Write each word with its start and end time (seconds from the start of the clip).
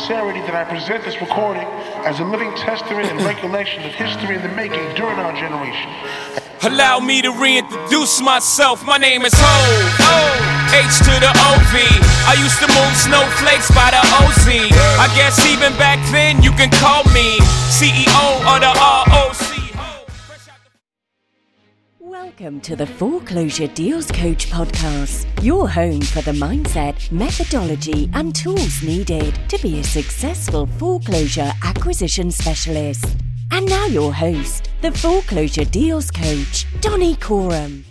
sincerity 0.00 0.40
that 0.48 0.56
I 0.56 0.64
present 0.64 1.04
this 1.04 1.20
recording 1.20 1.68
as 2.08 2.20
a 2.20 2.24
living 2.24 2.48
testament 2.56 3.12
and 3.12 3.20
recollection 3.20 3.84
of 3.84 3.92
history 3.92 4.36
in 4.36 4.42
the 4.42 4.48
making 4.56 4.80
during 4.96 5.18
our 5.20 5.36
generation. 5.36 5.92
Allow 6.64 7.00
me 7.00 7.20
to 7.20 7.28
reintroduce 7.36 8.20
myself. 8.22 8.84
My 8.84 8.96
name 8.96 9.28
is 9.28 9.32
Ho. 9.36 9.56
H 10.72 10.96
to 11.04 11.14
the 11.20 11.32
OV. 11.52 11.74
I 12.24 12.40
used 12.40 12.56
to 12.64 12.68
move 12.72 12.92
snowflakes 12.96 13.68
by 13.76 13.92
the 13.92 14.00
OZ. 14.24 14.48
I 14.96 15.08
guess 15.12 15.36
even 15.44 15.76
back 15.76 16.00
then 16.12 16.42
you 16.42 16.52
can 16.52 16.70
call 16.80 17.04
me 17.12 17.36
CEO 17.68 18.24
of 18.48 18.60
the 18.64 18.72
ROC. 18.72 19.39
Welcome 22.40 22.62
to 22.62 22.74
the 22.74 22.86
Foreclosure 22.86 23.66
Deals 23.66 24.10
Coach 24.10 24.48
podcast, 24.48 25.26
your 25.44 25.68
home 25.68 26.00
for 26.00 26.22
the 26.22 26.32
mindset, 26.32 27.12
methodology, 27.12 28.08
and 28.14 28.34
tools 28.34 28.82
needed 28.82 29.38
to 29.50 29.58
be 29.58 29.78
a 29.78 29.84
successful 29.84 30.64
foreclosure 30.78 31.52
acquisition 31.62 32.30
specialist. 32.30 33.04
And 33.50 33.68
now, 33.68 33.84
your 33.84 34.14
host, 34.14 34.70
the 34.80 34.90
Foreclosure 34.90 35.66
Deals 35.66 36.10
Coach, 36.10 36.64
Donnie 36.80 37.16
Coram. 37.16 37.84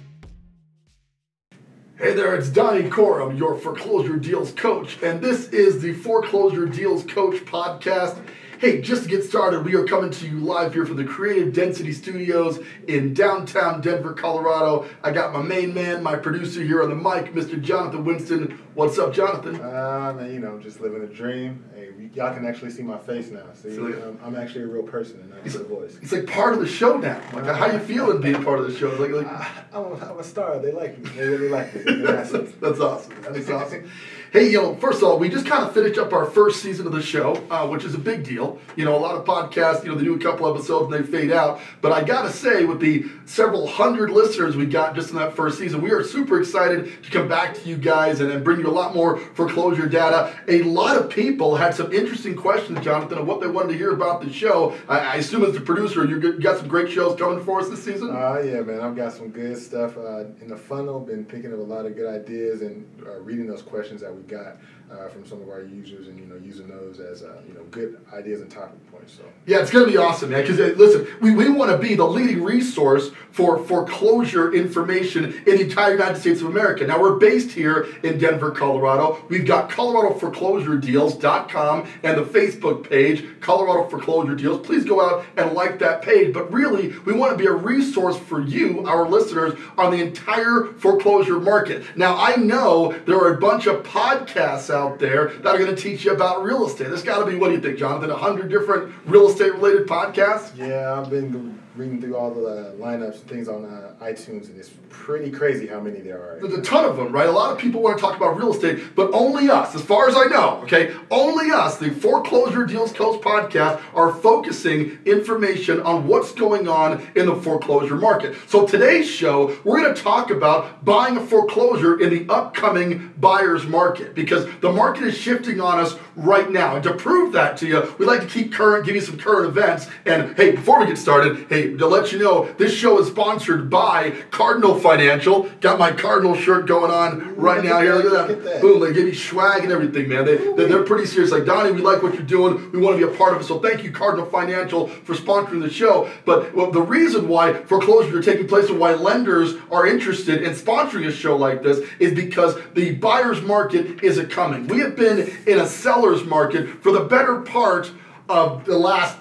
Hey 2.00 2.16
there, 2.16 2.36
it's 2.36 2.50
Donnie 2.50 2.90
Coram, 2.90 3.38
your 3.38 3.56
foreclosure 3.56 4.18
deals 4.18 4.52
coach, 4.54 4.98
and 5.04 5.22
this 5.22 5.50
is 5.50 5.80
the 5.80 5.94
Foreclosure 5.94 6.66
Deals 6.66 7.04
Coach 7.04 7.46
podcast. 7.46 8.20
Hey, 8.60 8.82
just 8.82 9.04
to 9.04 9.10
get 9.10 9.24
started, 9.24 9.64
we 9.64 9.74
are 9.76 9.86
coming 9.86 10.12
to 10.12 10.28
you 10.28 10.38
live 10.42 10.74
here 10.74 10.86
from 10.86 10.98
the 10.98 11.06
Creative 11.06 11.54
Density 11.54 11.94
Studios 11.94 12.60
in 12.90 13.14
downtown 13.14 13.80
Denver, 13.80 14.12
Colorado. 14.12 14.86
I 15.02 15.12
got 15.12 15.32
my 15.32 15.42
main 15.42 15.74
man, 15.74 16.04
my 16.04 16.18
producer 16.18 16.62
here 16.62 16.84
on 16.84 16.90
the 16.90 16.96
mic, 16.96 17.34
Mr. 17.34 17.62
Jonathan 17.62 18.04
Winston. 18.04 18.60
What's 18.74 19.00
up, 19.00 19.14
Jonathan? 19.14 19.62
Uh, 19.62 20.14
man, 20.14 20.34
you 20.34 20.40
know, 20.40 20.60
just 20.60 20.82
living 20.82 21.02
a 21.02 21.08
dream. 21.08 21.64
Hey, 21.74 21.92
y'all 22.14 22.34
can 22.34 22.46
actually 22.46 22.72
see 22.72 22.84
my 22.84 22.98
face 22.98 23.30
now. 23.30 23.46
See, 23.54 23.74
So, 23.74 23.88
yeah. 23.88 23.96
I'm, 24.04 24.20
I'm 24.26 24.36
actually 24.36 24.66
a 24.66 24.68
real 24.68 24.84
person 24.84 25.22
and 25.22 25.30
not 25.30 25.44
just 25.46 25.56
a 25.56 25.64
voice. 25.64 25.98
It's 26.02 26.12
like 26.12 26.28
part 26.28 26.54
of 26.54 26.60
the 26.60 26.68
show 26.68 26.98
now. 26.98 27.22
Like, 27.32 27.46
how 27.46 27.72
you 27.72 27.80
feeling 27.80 28.20
being 28.20 28.44
part 28.44 28.60
of 28.60 28.70
the 28.70 28.78
show? 28.78 28.90
Like, 28.96 29.12
like 29.12 29.28
I'm 29.74 29.84
a, 29.84 30.12
I'm 30.12 30.20
a 30.20 30.24
star. 30.24 30.60
They 30.60 30.74
like 30.74 31.00
me. 31.00 31.10
They 31.12 31.30
really 31.30 31.48
like 31.48 31.74
me. 31.74 31.82
That's, 32.02 32.32
that's 32.32 32.82
awesome. 32.82 33.16
That's 33.22 33.50
awesome. 33.50 33.90
Hey, 34.32 34.52
you 34.52 34.62
know, 34.62 34.76
first 34.76 35.00
of 35.02 35.06
all, 35.06 35.18
we 35.18 35.28
just 35.28 35.48
kind 35.48 35.64
of 35.64 35.74
finished 35.74 35.98
up 35.98 36.14
our 36.14 36.26
first 36.26 36.62
season 36.62 36.86
of 36.86 36.94
the 36.94 37.02
show, 37.02 37.34
uh, 37.50 37.68
which 37.68 37.84
is 37.84 37.96
a 37.96 37.98
big 37.98 38.24
deal. 38.24 38.60
You 38.76 38.86
know, 38.86 38.96
a 38.96 39.00
lot 39.00 39.16
of 39.16 39.26
podcasts, 39.26 39.84
you 39.84 39.90
know, 39.90 39.96
they 39.96 40.04
do 40.04 40.14
a 40.14 40.20
couple 40.20 40.48
episodes 40.48 40.94
and 40.94 41.04
they 41.04 41.12
fade 41.12 41.32
out. 41.32 41.60
But 41.82 41.94
I 41.94 42.04
got 42.04 42.22
to 42.22 42.32
say, 42.32 42.64
with 42.64 42.80
the 42.80 43.06
several 43.26 43.66
hundred 43.66 44.12
listeners 44.12 44.56
we 44.56 44.68
got 44.68 44.94
just 44.94 45.10
in 45.10 45.16
that 45.16 45.36
first 45.36 45.58
season, 45.58 45.82
we 45.82 45.90
are 45.90 46.04
super 46.04 46.40
excited 46.40 47.02
to 47.04 47.10
come 47.10 47.28
back 47.28 47.56
to 47.56 47.68
you 47.68 47.76
guys 47.76 48.20
and, 48.20 48.32
and 48.32 48.44
bring 48.44 48.60
you 48.60 48.68
a 48.68 48.70
lot 48.70 48.94
more 48.94 49.18
foreclosure 49.18 49.88
data. 49.88 50.32
A 50.48 50.62
lot 50.62 50.96
of 50.96 51.10
people 51.10 51.56
had 51.56 51.74
some 51.74 51.92
interesting 51.92 52.36
questions, 52.36 52.86
Jonathan, 52.86 53.18
of 53.18 53.26
what 53.26 53.42
they 53.42 53.48
wanted 53.48 53.70
to 53.72 53.78
hear 53.80 53.94
about 53.94 54.22
the 54.22 54.32
show. 54.32 54.78
I, 54.88 55.00
I 55.00 55.16
assume 55.16 55.44
as 55.44 55.54
the 55.56 55.62
producer, 55.62 56.06
you 56.06 56.34
got- 56.40 56.60
some 56.60 56.68
great 56.68 56.92
shows 56.92 57.18
coming 57.18 57.44
for 57.46 57.62
us 57.62 57.70
this 57.70 57.82
season? 57.84 58.10
Uh, 58.10 58.42
yeah, 58.44 58.60
man, 58.62 58.82
I've 58.82 58.96
got 58.96 59.14
some 59.14 59.30
good 59.30 59.58
stuff 59.58 59.96
uh, 59.98 60.26
in 60.42 60.50
the 60.50 60.58
funnel. 60.58 61.00
Been 61.00 61.24
picking 61.24 61.54
up 61.54 61.60
a 61.60 61.62
lot 61.62 61.86
of 61.86 61.96
good 61.96 62.08
ideas 62.14 62.62
and 62.62 62.86
uh, 63.08 63.20
reading 63.22 63.48
those 63.48 63.62
questions 63.62 64.02
that 64.02 64.14
we 64.14 64.19
got 64.28 64.58
uh, 64.92 65.08
from 65.10 65.26
some 65.26 65.42
of 65.42 65.50
our 65.50 65.62
users, 65.62 66.08
and 66.08 66.18
you 66.20 66.26
know, 66.26 66.36
using 66.36 66.68
those 66.68 67.00
as 67.00 67.22
uh, 67.22 67.36
you 67.48 67.54
know, 67.54 67.62
good 67.72 68.00
ideas 68.14 68.42
and 68.42 68.50
talking 68.50 68.80
points. 68.92 69.14
So. 69.14 69.22
Yeah, 69.46 69.60
it's 69.60 69.70
to 69.72 69.86
be 69.86 69.98
awesome, 69.98 70.32
man. 70.32 70.42
Because 70.42 70.58
listen, 70.78 71.06
we, 71.22 71.32
we 71.32 71.50
want 71.50 71.72
to 71.72 71.78
be 71.78 71.96
the 71.96 72.06
leading 72.06 72.44
resource 72.44 73.12
for 73.32 73.58
foreclosure 73.60 74.54
information 74.54 75.26
in 75.46 75.58
the 75.58 75.62
entire 75.62 75.92
United 75.94 76.20
States 76.20 76.42
of 76.42 76.48
America. 76.48 76.88
Now 76.88 77.00
we're 77.00 77.18
based 77.18 77.52
here 77.52 77.88
in 78.04 78.18
Denver, 78.18 78.50
Colorado. 78.52 79.24
We've 79.30 79.46
got 79.46 79.70
ColoradoForeclosureDeals.com 79.70 81.88
and 82.04 82.18
the 82.18 82.24
Facebook 82.24 82.90
page, 82.90 83.24
Colorado 83.42 83.88
Foreclosure 83.90 84.36
Deals. 84.36 84.66
Please 84.66 84.86
go 84.86 85.02
out 85.02 85.26
and 85.38 85.54
like 85.54 85.78
that 85.80 86.02
page. 86.02 86.34
But 86.34 86.52
really, 86.52 86.96
we 87.06 87.14
want 87.14 87.32
to 87.32 87.38
be 87.38 87.46
a 87.46 87.54
resource 87.54 88.18
for 88.18 88.42
you, 88.42 88.88
our 88.88 89.08
listeners, 89.08 89.54
on 89.78 89.92
the 89.92 90.02
entire 90.02 90.74
foreclosure 90.78 91.40
market. 91.40 91.84
Now 91.96 92.18
I 92.18 92.38
know 92.38 92.98
there 93.06 93.18
are 93.18 93.36
a 93.36 93.40
bunch 93.40 93.68
of 93.68 93.84
podcasts 93.84 94.74
out 94.74 94.79
there 95.00 95.28
that 95.28 95.56
are 95.56 95.58
going 95.58 95.76
to 95.76 95.82
teach 95.82 96.06
you 96.06 96.12
about 96.12 96.44
real 96.44 96.66
estate. 96.66 96.88
There's 96.88 97.04
got 97.04 97.20
to 97.20 97.26
be, 97.26 97.36
what 97.36 97.50
do 97.50 97.56
you 97.56 97.62
think, 97.62 97.78
Jonathan? 97.78 98.10
A 98.10 98.18
hundred 98.18 98.50
different 98.50 98.94
real 99.06 99.28
estate 99.30 99.54
related 99.56 99.88
podcasts? 99.88 100.56
Yeah, 100.58 101.00
I've 101.00 101.10
been 101.10 101.59
reading 101.76 102.02
through 102.02 102.16
all 102.16 102.34
the 102.34 102.76
lineups 102.80 103.22
and 103.22 103.30
things 103.30 103.48
on 103.48 103.64
uh, 103.64 103.94
iTunes, 104.02 104.48
and 104.48 104.58
it's 104.58 104.72
pretty 104.90 105.30
crazy 105.30 105.68
how 105.68 105.80
many 105.80 106.00
there 106.00 106.18
are. 106.18 106.40
There's 106.42 106.54
a 106.54 106.62
ton 106.62 106.84
of 106.84 106.98
them, 106.98 107.12
right? 107.12 107.28
A 107.28 107.32
lot 107.32 107.52
of 107.52 107.60
people 107.60 107.82
want 107.82 107.98
to 107.98 108.02
talk 108.02 108.18
about 108.18 108.38
real 108.38 108.54
estate, 108.54 108.96
but 108.96 109.12
only 109.14 109.50
us, 109.50 109.76
as 109.76 109.82
far 109.82 110.10
as 110.10 110.16
I 110.16 110.26
know, 110.26 110.62
okay, 110.64 110.94
only 111.12 111.52
us, 111.52 111.78
the 111.78 111.92
Foreclosure 111.92 112.66
Deals 112.66 112.92
Coast 112.92 113.22
podcast, 113.22 113.82
are 113.94 114.14
focusing 114.14 115.00
information 115.06 115.80
on 115.82 116.08
what's 116.08 116.32
going 116.34 116.68
on 116.68 117.08
in 117.16 117.26
the 117.26 117.36
foreclosure 117.36 117.96
market. 117.96 118.36
So 118.48 118.66
today's 118.66 119.10
show, 119.10 119.58
we're 119.64 119.82
going 119.82 119.94
to 119.94 120.02
talk 120.02 120.32
about 120.32 120.84
buying 120.84 121.18
a 121.18 121.26
foreclosure 121.26 122.00
in 122.00 122.10
the 122.10 122.34
upcoming 122.34 123.14
buyer's 123.18 123.66
market 123.66 124.16
because 124.16 124.48
the 124.62 124.72
market 124.72 125.04
is 125.04 125.18
shifting 125.18 125.62
on 125.62 125.80
us 125.80 125.96
right 126.16 126.50
now. 126.50 126.76
And 126.76 126.84
to 126.84 126.94
prove 126.94 127.34
that 127.34 127.58
to 127.58 127.68
you, 127.68 127.96
we'd 127.98 128.06
like 128.06 128.22
to 128.22 128.28
keep 128.28 128.52
current, 128.52 128.86
give 128.86 128.96
you 128.96 129.02
some 129.02 129.18
current 129.18 129.48
events. 129.48 129.88
And 130.06 130.36
hey, 130.36 130.52
before 130.52 130.80
we 130.80 130.88
get 130.88 130.98
started, 130.98 131.48
hey, 131.50 131.59
to 131.78 131.88
let 131.88 132.12
you 132.12 132.20
know, 132.20 132.52
this 132.54 132.74
show 132.74 133.00
is 133.00 133.08
sponsored 133.08 133.70
by 133.70 134.12
Cardinal 134.32 134.80
Financial. 134.80 135.44
Got 135.62 135.80
my 135.80 135.92
Cardinal 135.92 136.36
shirt 136.36 136.68
going 136.68 136.92
on 136.92 137.36
right 137.36 137.64
now 137.64 137.82
here. 137.82 137.96
Look 137.96 138.06
at 138.06 138.12
that. 138.12 138.30
Look 138.30 138.38
at 138.38 138.44
that. 138.44 138.62
Boom, 138.62 138.80
they 138.82 138.94
give 138.94 139.08
you 139.08 139.16
swag 139.16 139.64
and 139.64 139.72
everything, 139.72 140.10
man. 140.10 140.26
They, 140.26 140.38
they, 140.38 140.66
they're 140.66 140.84
pretty 140.84 141.06
serious. 141.06 141.32
Like, 141.32 141.46
Donnie, 141.46 141.72
we 141.72 141.82
like 141.82 142.02
what 142.04 142.14
you're 142.14 142.24
doing. 142.24 142.72
We 142.72 142.80
want 142.80 143.00
to 143.00 143.08
be 143.08 143.12
a 143.12 143.18
part 143.18 143.34
of 143.34 143.42
it. 143.42 143.46
So 143.46 143.60
thank 143.60 143.84
you, 143.84 143.92
Cardinal 143.92 144.26
Financial, 144.26 144.88
for 144.88 145.16
sponsoring 145.16 145.62
the 145.62 145.70
show. 145.70 146.10
But 146.26 146.54
well, 146.54 146.72
the 146.72 146.82
reason 146.82 147.28
why 147.28 147.54
foreclosures 147.54 148.14
are 148.16 148.22
taking 148.22 148.48
place 148.48 148.70
and 148.70 148.80
why 148.80 148.94
lenders 148.94 149.56
are 149.72 149.88
interested 149.88 150.44
in 150.44 150.54
sponsoring 150.54 151.08
a 151.08 151.12
show 151.12 151.36
like 151.36 151.64
this 151.64 151.88
is 152.00 152.14
because 152.14 152.58
the 152.74 152.96
buyer's 152.96 153.42
market 153.42 154.04
is 154.04 154.18
a 154.18 154.26
coming. 154.26 154.68
We 154.68 154.80
have 154.80 154.96
been 154.96 155.36
in 155.48 155.60
a 155.60 155.68
seller's 155.68 156.24
market 156.24 156.82
for 156.82 156.92
the 156.92 157.02
better 157.02 157.42
part 157.42 157.92
of 158.28 158.66
the 158.66 158.78
last 158.78 159.18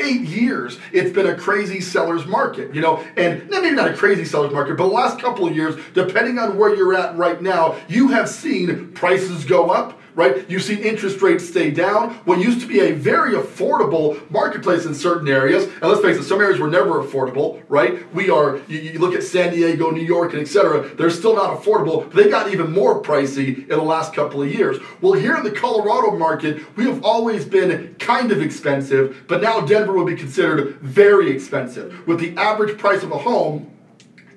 eight 0.00 0.22
years, 0.22 0.78
it's 0.92 1.12
been 1.12 1.26
a 1.26 1.34
crazy 1.36 1.80
seller's 1.80 2.26
market, 2.26 2.74
you 2.74 2.80
know, 2.80 3.04
and 3.16 3.48
maybe 3.50 3.70
not 3.70 3.88
a 3.88 3.94
crazy 3.94 4.24
seller's 4.24 4.52
market, 4.52 4.76
but 4.76 4.86
the 4.86 4.94
last 4.94 5.18
couple 5.18 5.46
of 5.46 5.54
years, 5.54 5.74
depending 5.94 6.38
on 6.38 6.56
where 6.56 6.74
you're 6.74 6.94
at 6.94 7.16
right 7.16 7.40
now, 7.40 7.76
you 7.88 8.08
have 8.08 8.28
seen 8.28 8.92
prices 8.92 9.44
go 9.44 9.70
up. 9.70 9.98
Right, 10.14 10.44
you've 10.46 10.62
seen 10.62 10.80
interest 10.80 11.22
rates 11.22 11.48
stay 11.48 11.70
down. 11.70 12.10
What 12.26 12.38
used 12.38 12.60
to 12.60 12.66
be 12.66 12.80
a 12.80 12.92
very 12.92 13.32
affordable 13.32 14.30
marketplace 14.30 14.84
in 14.84 14.94
certain 14.94 15.26
areas, 15.26 15.64
and 15.64 15.82
let's 15.84 16.02
face 16.02 16.18
it, 16.18 16.24
some 16.24 16.38
areas 16.38 16.60
were 16.60 16.68
never 16.68 17.02
affordable. 17.02 17.62
Right, 17.70 18.12
we 18.12 18.28
are. 18.28 18.58
You, 18.68 18.78
you 18.78 18.98
look 18.98 19.14
at 19.14 19.22
San 19.22 19.54
Diego, 19.54 19.90
New 19.90 20.02
York, 20.02 20.34
and 20.34 20.42
etc. 20.42 20.86
They're 20.96 21.08
still 21.08 21.34
not 21.34 21.58
affordable. 21.58 22.12
They 22.12 22.28
got 22.28 22.52
even 22.52 22.72
more 22.72 23.02
pricey 23.02 23.62
in 23.62 23.68
the 23.70 23.82
last 23.82 24.12
couple 24.12 24.42
of 24.42 24.52
years. 24.52 24.76
Well, 25.00 25.14
here 25.14 25.34
in 25.34 25.44
the 25.44 25.50
Colorado 25.50 26.14
market, 26.18 26.62
we 26.76 26.84
have 26.84 27.02
always 27.02 27.46
been 27.46 27.96
kind 27.98 28.30
of 28.32 28.42
expensive, 28.42 29.24
but 29.28 29.40
now 29.40 29.62
Denver 29.62 29.81
will 29.90 30.04
be 30.04 30.14
considered 30.14 30.76
very 30.80 31.30
expensive. 31.30 32.06
With 32.06 32.20
the 32.20 32.36
average 32.36 32.78
price 32.78 33.02
of 33.02 33.10
a 33.10 33.18
home 33.18 33.72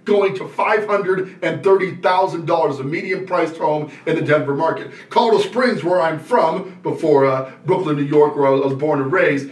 going 0.06 0.33
to 0.35 0.45
$530,000, 0.45 2.79
a 2.79 2.83
medium 2.83 3.25
priced 3.25 3.57
home 3.57 3.91
in 4.05 4.16
the 4.16 4.22
Denver 4.22 4.53
market. 4.53 4.91
Colorado 5.09 5.44
Springs, 5.44 5.84
where 5.84 6.00
I'm 6.00 6.19
from, 6.19 6.79
before 6.81 7.25
uh, 7.25 7.51
Brooklyn, 7.66 7.97
New 7.97 8.03
York, 8.03 8.35
where 8.35 8.45
I 8.47 8.51
was 8.51 8.75
born 8.75 9.01
and 9.01 9.11
raised, 9.11 9.50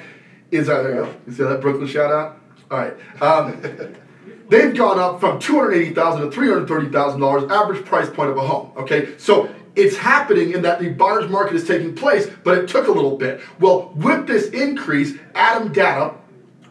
is 0.51 0.67
there 0.67 0.95
you. 0.95 1.07
You 1.27 1.33
see 1.33 1.43
that 1.43 1.59
Brooklyn 1.59 1.87
shout 1.87 2.11
out? 2.11 2.39
All 2.69 2.77
right. 2.77 2.93
Um, 3.21 3.59
they've 4.49 4.75
gone 4.75 4.99
up 4.99 5.19
from 5.19 5.39
280,000 5.39 6.29
to 6.29 6.39
$330,000, 6.39 7.51
average 7.51 7.83
price 7.85 8.09
point 8.09 8.29
of 8.29 8.37
a 8.37 8.41
home. 8.41 8.71
Okay, 8.77 9.17
so 9.17 9.49
it's 9.75 9.97
happening 9.97 10.51
in 10.51 10.61
that 10.63 10.79
the 10.79 10.89
buyer's 10.89 11.29
market 11.29 11.55
is 11.55 11.67
taking 11.67 11.95
place, 11.95 12.29
but 12.43 12.57
it 12.57 12.67
took 12.67 12.87
a 12.87 12.91
little 12.91 13.17
bit. 13.17 13.41
Well, 13.59 13.91
with 13.95 14.27
this 14.27 14.47
increase, 14.49 15.17
Adam 15.33 15.71
Data 15.73 16.15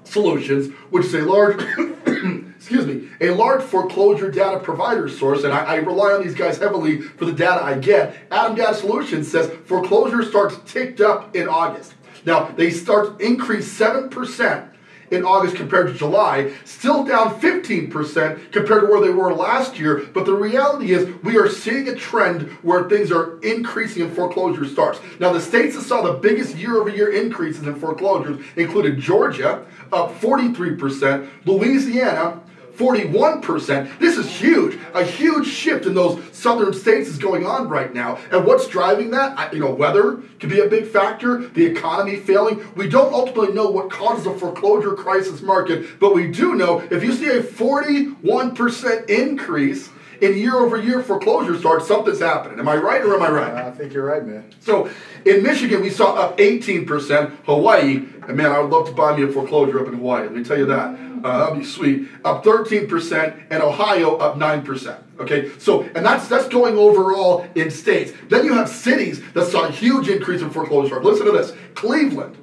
Solutions, 0.04 0.72
which 0.90 1.06
is 1.06 1.14
a 1.14 1.22
large, 1.22 1.60
excuse 2.06 2.86
me, 2.86 3.08
a 3.20 3.30
large 3.30 3.62
foreclosure 3.62 4.30
data 4.30 4.60
provider 4.60 5.08
source, 5.08 5.42
and 5.42 5.52
I, 5.52 5.64
I 5.64 5.74
rely 5.76 6.12
on 6.12 6.22
these 6.22 6.34
guys 6.34 6.58
heavily 6.58 7.00
for 7.00 7.24
the 7.24 7.32
data 7.32 7.62
I 7.62 7.78
get. 7.78 8.14
Adam 8.30 8.56
Data 8.56 8.74
Solutions 8.74 9.30
says 9.30 9.50
foreclosure 9.64 10.22
starts 10.22 10.56
ticked 10.70 11.00
up 11.00 11.34
in 11.34 11.48
August. 11.48 11.94
Now 12.24 12.52
they 12.56 12.70
start 12.70 13.20
increase 13.20 13.70
seven 13.70 14.10
percent 14.10 14.71
in 15.12 15.24
August 15.24 15.56
compared 15.56 15.88
to 15.88 15.94
July, 15.94 16.52
still 16.64 17.04
down 17.04 17.38
15% 17.40 18.52
compared 18.52 18.80
to 18.82 18.86
where 18.86 19.00
they 19.00 19.10
were 19.10 19.34
last 19.34 19.78
year. 19.78 20.08
But 20.12 20.24
the 20.24 20.34
reality 20.34 20.92
is, 20.92 21.08
we 21.22 21.36
are 21.36 21.48
seeing 21.48 21.88
a 21.88 21.94
trend 21.94 22.42
where 22.62 22.88
things 22.88 23.12
are 23.12 23.38
increasing 23.40 24.02
in 24.02 24.14
foreclosure 24.14 24.64
starts. 24.64 25.00
Now, 25.20 25.32
the 25.32 25.40
states 25.40 25.76
that 25.76 25.82
saw 25.82 26.02
the 26.02 26.14
biggest 26.14 26.56
year 26.56 26.76
over 26.76 26.88
year 26.88 27.12
increases 27.12 27.66
in 27.66 27.74
foreclosures 27.74 28.44
included 28.56 28.98
Georgia, 28.98 29.64
up 29.92 30.18
43%, 30.20 31.28
Louisiana, 31.44 32.40
41%. 32.76 33.98
This 33.98 34.16
is 34.16 34.28
huge. 34.28 34.78
A 34.94 35.04
huge 35.04 35.46
shift 35.46 35.86
in 35.86 35.94
those 35.94 36.22
southern 36.32 36.72
states 36.72 37.08
is 37.08 37.18
going 37.18 37.46
on 37.46 37.68
right 37.68 37.92
now. 37.92 38.18
And 38.30 38.46
what's 38.46 38.66
driving 38.66 39.10
that? 39.10 39.38
I, 39.38 39.52
you 39.52 39.60
know, 39.60 39.70
weather 39.70 40.22
could 40.40 40.50
be 40.50 40.60
a 40.60 40.68
big 40.68 40.86
factor, 40.86 41.38
the 41.48 41.64
economy 41.64 42.16
failing. 42.16 42.66
We 42.74 42.88
don't 42.88 43.12
ultimately 43.12 43.54
know 43.54 43.70
what 43.70 43.90
causes 43.90 44.26
a 44.26 44.34
foreclosure 44.38 44.94
crisis 44.94 45.42
market, 45.42 46.00
but 46.00 46.14
we 46.14 46.30
do 46.30 46.54
know 46.54 46.80
if 46.90 47.02
you 47.04 47.12
see 47.12 47.28
a 47.28 47.42
41% 47.42 49.08
increase 49.08 49.90
in 50.22 50.38
year 50.38 50.54
over 50.54 50.76
year 50.76 51.02
foreclosure 51.02 51.58
starts, 51.58 51.86
something's 51.86 52.20
happening. 52.20 52.60
Am 52.60 52.68
I 52.68 52.76
right 52.76 53.02
or 53.02 53.14
am 53.14 53.22
I 53.22 53.30
right? 53.30 53.52
I 53.52 53.72
think 53.72 53.92
you're 53.92 54.06
right, 54.06 54.24
man. 54.24 54.44
So 54.60 54.88
in 55.26 55.42
Michigan, 55.42 55.82
we 55.82 55.90
saw 55.90 56.14
up 56.14 56.38
18%. 56.38 57.30
Hawaii, 57.44 58.06
and 58.28 58.36
man, 58.36 58.52
I 58.52 58.60
would 58.60 58.70
love 58.70 58.86
to 58.86 58.92
buy 58.94 59.16
me 59.16 59.24
a 59.24 59.28
foreclosure 59.28 59.80
up 59.80 59.88
in 59.88 59.94
Hawaii. 59.94 60.22
Let 60.22 60.34
me 60.34 60.44
tell 60.44 60.56
you 60.56 60.66
that. 60.66 61.11
Uh, 61.24 61.38
that'll 61.38 61.56
be 61.56 61.64
sweet. 61.64 62.08
Up 62.24 62.44
13%, 62.44 63.42
and 63.50 63.62
Ohio 63.62 64.16
up 64.16 64.36
9%. 64.36 65.02
Okay, 65.20 65.50
so 65.58 65.82
and 65.82 66.04
that's 66.04 66.26
that's 66.26 66.48
going 66.48 66.76
overall 66.76 67.46
in 67.54 67.70
states. 67.70 68.12
Then 68.28 68.44
you 68.44 68.54
have 68.54 68.68
cities 68.68 69.22
that 69.34 69.46
saw 69.46 69.66
a 69.66 69.70
huge 69.70 70.08
increase 70.08 70.42
in 70.42 70.50
foreclosure. 70.50 71.02
Listen 71.02 71.26
to 71.26 71.32
this: 71.32 71.52
Cleveland 71.74 72.36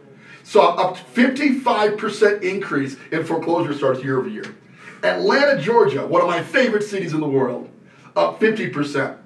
saw 0.44 0.76
up 0.76 0.96
55% 0.96 2.42
increase 2.42 2.96
in 3.12 3.24
foreclosure 3.24 3.74
starts 3.74 4.04
year 4.04 4.20
over 4.20 4.30
year. 4.30 4.56
Atlanta, 5.04 5.62
Georgia, 5.62 6.06
one 6.06 6.22
of 6.22 6.28
my 6.28 6.42
favorite 6.42 6.84
cities 6.84 7.14
in 7.14 7.22
the 7.22 7.28
world, 7.28 7.70
up 8.16 8.40
50%. 8.40 9.18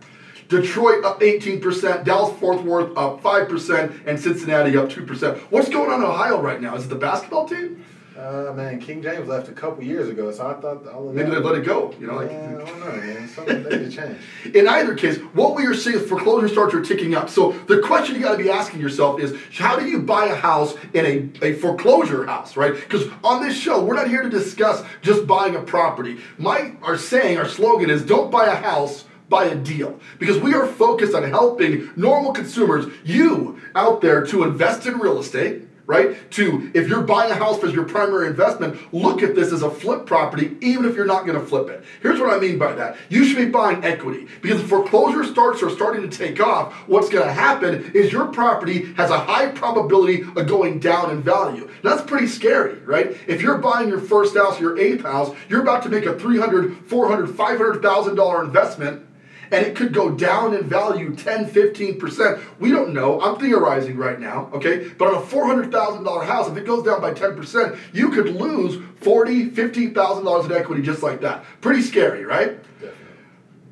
Detroit 0.50 1.04
up 1.04 1.22
18%, 1.22 2.04
Dallas 2.04 2.38
Fort 2.40 2.64
Worth 2.64 2.96
up 2.98 3.24
5%, 3.24 4.06
and 4.06 4.20
Cincinnati 4.20 4.78
up 4.78 4.90
2%. 4.90 5.38
What's 5.50 5.70
going 5.70 5.90
on 5.90 6.02
in 6.02 6.06
Ohio 6.06 6.42
right 6.42 6.62
now? 6.62 6.76
Is 6.76 6.86
it 6.86 6.90
the 6.90 6.96
basketball 6.96 7.48
team? 7.48 7.84
Uh, 8.18 8.54
man, 8.56 8.80
King 8.80 9.02
James 9.02 9.28
left 9.28 9.50
a 9.50 9.54
couple 9.54 9.84
years 9.84 10.08
ago, 10.08 10.32
so 10.32 10.46
I 10.46 10.54
thought 10.54 10.88
all 10.88 11.10
of 11.10 11.16
Maybe 11.16 11.32
they 11.32 11.38
let 11.38 11.56
it 11.56 11.66
go. 11.66 11.96
You 12.00 12.08
know, 12.08 12.16
like 12.18 12.30
Yeah, 12.30 12.60
I 12.62 12.66
don't 12.66 12.80
know, 12.80 12.96
man. 12.96 13.28
Something 13.28 13.64
they 13.64 13.70
to 13.70 13.90
change. 13.90 14.20
in 14.56 14.68
either 14.68 14.94
case, 14.94 15.18
what 15.18 15.56
we 15.56 15.66
are 15.66 15.74
seeing 15.74 15.96
is 15.98 16.08
foreclosure 16.08 16.48
starts 16.48 16.76
are 16.76 16.84
ticking 16.84 17.16
up. 17.16 17.28
So 17.28 17.54
the 17.68 17.80
question 17.80 18.16
you 18.16 18.22
got 18.22 18.38
to 18.38 18.44
be 18.44 18.52
asking 18.52 18.82
yourself 18.82 19.20
is, 19.20 19.36
how 19.54 19.80
do 19.80 19.88
you 19.88 20.00
buy 20.00 20.26
a 20.26 20.36
house 20.36 20.76
in 20.94 21.34
a, 21.42 21.46
a 21.46 21.54
foreclosure 21.54 22.28
house, 22.28 22.56
right? 22.56 22.76
Because 22.76 23.08
on 23.24 23.42
this 23.42 23.58
show, 23.58 23.84
we're 23.84 23.96
not 23.96 24.08
here 24.08 24.22
to 24.22 24.30
discuss 24.30 24.84
just 25.02 25.26
buying 25.26 25.56
a 25.56 25.62
property. 25.62 26.20
My 26.38 26.76
our 26.84 27.00
saying, 27.00 27.40
our 27.40 27.48
slogan 27.48 27.90
is, 27.90 28.06
don't 28.06 28.30
buy 28.30 28.46
a 28.46 28.56
house. 28.56 29.06
Buy 29.30 29.46
a 29.46 29.56
deal 29.56 30.00
because 30.20 30.38
we 30.38 30.54
are 30.54 30.68
focused 30.68 31.16
on 31.16 31.24
helping 31.24 31.90
normal 31.96 32.34
consumers, 32.34 32.86
you 33.04 33.60
out 33.74 34.02
there, 34.02 34.24
to 34.28 34.44
invest 34.44 34.86
in 34.86 35.00
real 35.00 35.18
estate, 35.18 35.64
right? 35.86 36.30
To 36.32 36.72
if 36.74 36.88
you're 36.88 37.02
buying 37.02 37.32
a 37.32 37.36
house 37.36 37.64
as 37.64 37.74
your 37.74 37.86
primary 37.86 38.28
investment, 38.28 38.94
look 38.94 39.22
at 39.22 39.36
this 39.36 39.52
as 39.52 39.62
a 39.62 39.70
flip 39.70 40.06
property, 40.06 40.58
even 40.62 40.86
if 40.86 40.96
you're 40.96 41.06
not 41.06 41.26
going 41.26 41.40
to 41.40 41.46
flip 41.46 41.70
it. 41.70 41.84
Here's 42.02 42.20
what 42.20 42.34
I 42.34 42.40
mean 42.40 42.58
by 42.58 42.74
that: 42.74 42.98
you 43.10 43.26
should 43.26 43.38
be 43.38 43.46
buying 43.46 43.84
equity 43.84 44.28
because 44.42 44.62
if 44.62 44.68
foreclosure 44.68 45.24
starts 45.24 45.62
are 45.64 45.70
starting 45.70 46.10
to 46.10 46.18
take 46.18 46.40
off. 46.40 46.74
What's 46.88 47.10
going 47.10 47.26
to 47.26 47.34
happen 47.34 47.92
is 47.94 48.12
your 48.12 48.28
property 48.28 48.94
has 48.94 49.10
a 49.10 49.20
high 49.20 49.48
probability 49.48 50.22
of 50.22 50.48
going 50.48 50.80
down 50.80 51.12
in 51.12 51.22
value. 51.22 51.70
That's 51.84 52.02
pretty 52.02 52.28
scary, 52.28 52.80
right? 52.80 53.18
If 53.28 53.42
you're 53.42 53.58
buying 53.58 53.90
your 53.90 54.00
first 54.00 54.36
house, 54.36 54.60
your 54.60 54.78
eighth 54.78 55.04
house, 55.04 55.36
you're 55.50 55.62
about 55.62 55.84
to 55.84 55.90
make 55.90 56.06
a 56.06 56.18
300, 56.18 56.86
400, 56.88 57.36
500,000 57.36 58.16
dollar 58.16 58.44
investment 58.44 59.06
and 59.54 59.64
it 59.64 59.76
could 59.76 59.94
go 59.94 60.10
down 60.10 60.56
in 60.56 60.64
value 60.64 61.16
10, 61.16 61.46
15%. 61.46 62.44
We 62.60 62.72
don't 62.72 62.92
know. 62.92 63.22
I'm 63.22 63.40
theorizing 63.40 63.98
right 63.98 64.20
now, 64.20 64.50
okay? 64.52 64.90
But 64.98 65.10
on 65.10 65.22
a 65.22 65.26
$400,000 65.26 66.26
house, 66.26 66.50
if 66.50 66.58
it 66.58 66.66
goes 66.66 66.84
down 66.84 67.00
by 67.02 67.14
10%, 67.14 67.78
you 67.94 68.10
could 68.10 68.30
lose 68.30 68.78
$40, 69.02 69.52
$50,000 69.52 70.46
in 70.46 70.52
equity 70.52 70.82
just 70.82 71.04
like 71.04 71.22
that. 71.22 71.46
Pretty 71.62 71.84
scary, 71.84 72.26
right? 72.26 72.58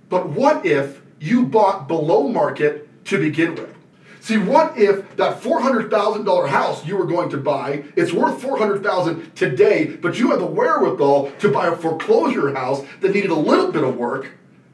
But 0.07 0.29
what 0.29 0.67
if 0.67 1.01
you 1.19 1.47
bought 1.47 1.87
below 1.87 2.27
market 2.27 2.87
to 3.05 3.17
begin 3.17 3.55
with? 3.55 3.75
See, 4.19 4.37
what 4.37 4.77
if 4.77 5.15
that 5.15 5.41
$400,000 5.41 6.47
house 6.47 6.85
you 6.85 6.95
were 6.95 7.07
going 7.07 7.31
to 7.31 7.37
buy, 7.37 7.85
it's 7.95 8.13
worth 8.13 8.39
400,000 8.39 9.35
today, 9.35 9.87
but 9.99 10.19
you 10.19 10.29
had 10.29 10.39
the 10.39 10.45
wherewithal 10.45 11.31
to 11.39 11.51
buy 11.51 11.69
a 11.69 11.75
foreclosure 11.75 12.53
house 12.53 12.85
that 12.99 13.15
needed 13.15 13.31
a 13.31 13.35
little 13.35 13.71
bit 13.71 13.83
of 13.83 13.97
work, 13.97 14.27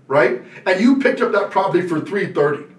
right? 0.07 0.42
And 0.65 0.80
you 0.80 1.00
picked 1.00 1.21
up 1.21 1.31
that 1.33 1.51
property 1.51 1.88
for 1.88 2.00
330 2.00 2.74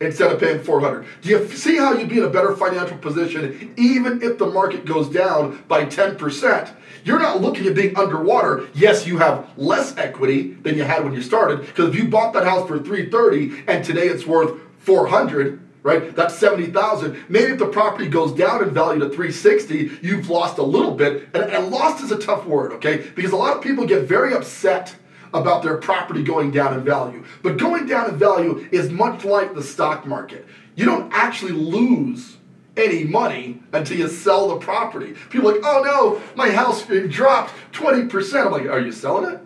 instead 0.00 0.30
of 0.30 0.38
paying 0.38 0.62
400. 0.62 1.06
Do 1.22 1.28
you 1.28 1.48
see 1.48 1.76
how 1.76 1.94
you'd 1.94 2.08
be 2.08 2.18
in 2.18 2.24
a 2.24 2.30
better 2.30 2.54
financial 2.54 2.98
position 2.98 3.72
even 3.76 4.22
if 4.22 4.38
the 4.38 4.46
market 4.46 4.84
goes 4.84 5.08
down 5.08 5.64
by 5.68 5.86
10%? 5.86 6.70
You're 7.04 7.18
not 7.18 7.40
looking 7.40 7.66
at 7.66 7.74
being 7.74 7.96
underwater. 7.96 8.68
Yes, 8.74 9.06
you 9.06 9.18
have 9.18 9.48
less 9.56 9.96
equity 9.96 10.54
than 10.54 10.76
you 10.76 10.82
had 10.82 11.04
when 11.04 11.14
you 11.14 11.22
started 11.22 11.60
because 11.60 11.90
if 11.90 11.94
you 11.94 12.08
bought 12.08 12.32
that 12.34 12.44
house 12.44 12.68
for 12.68 12.78
330 12.78 13.64
and 13.68 13.84
today 13.84 14.08
it's 14.08 14.26
worth 14.26 14.60
400, 14.80 15.60
right? 15.82 16.14
That's 16.14 16.36
70,000. 16.36 17.24
Maybe 17.28 17.52
if 17.52 17.58
the 17.58 17.68
property 17.68 18.08
goes 18.08 18.32
down 18.32 18.62
in 18.62 18.74
value 18.74 19.00
to 19.00 19.06
360, 19.06 19.98
you've 20.02 20.28
lost 20.28 20.58
a 20.58 20.62
little 20.62 20.92
bit. 20.92 21.28
And, 21.32 21.44
and 21.44 21.70
lost 21.70 22.02
is 22.02 22.10
a 22.10 22.18
tough 22.18 22.44
word, 22.44 22.72
okay? 22.72 23.08
Because 23.14 23.32
a 23.32 23.36
lot 23.36 23.56
of 23.56 23.62
people 23.62 23.86
get 23.86 24.02
very 24.02 24.34
upset 24.34 24.94
about 25.36 25.62
their 25.62 25.76
property 25.76 26.22
going 26.22 26.50
down 26.50 26.74
in 26.74 26.84
value. 26.84 27.24
But 27.42 27.58
going 27.58 27.86
down 27.86 28.10
in 28.10 28.18
value 28.18 28.68
is 28.72 28.90
much 28.90 29.24
like 29.24 29.54
the 29.54 29.62
stock 29.62 30.06
market. 30.06 30.46
You 30.74 30.84
don't 30.84 31.12
actually 31.12 31.52
lose 31.52 32.36
any 32.76 33.04
money 33.04 33.62
until 33.72 33.98
you 33.98 34.08
sell 34.08 34.48
the 34.48 34.56
property. 34.56 35.14
People 35.30 35.48
are 35.48 35.54
like, 35.54 35.62
oh 35.64 35.82
no, 35.82 36.22
my 36.34 36.50
house 36.50 36.84
dropped 37.08 37.54
20%. 37.72 38.46
I'm 38.46 38.52
like, 38.52 38.66
are 38.66 38.80
you 38.80 38.92
selling 38.92 39.34
it? 39.34 39.40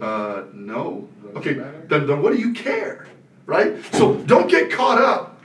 Uh, 0.00 0.44
no. 0.52 1.08
Okay, 1.34 1.54
then, 1.54 2.06
then 2.06 2.22
what 2.22 2.32
do 2.32 2.38
you 2.38 2.52
care? 2.54 3.06
Right? 3.44 3.76
So 3.94 4.14
don't 4.14 4.50
get 4.50 4.70
caught 4.70 5.00
up 5.00 5.35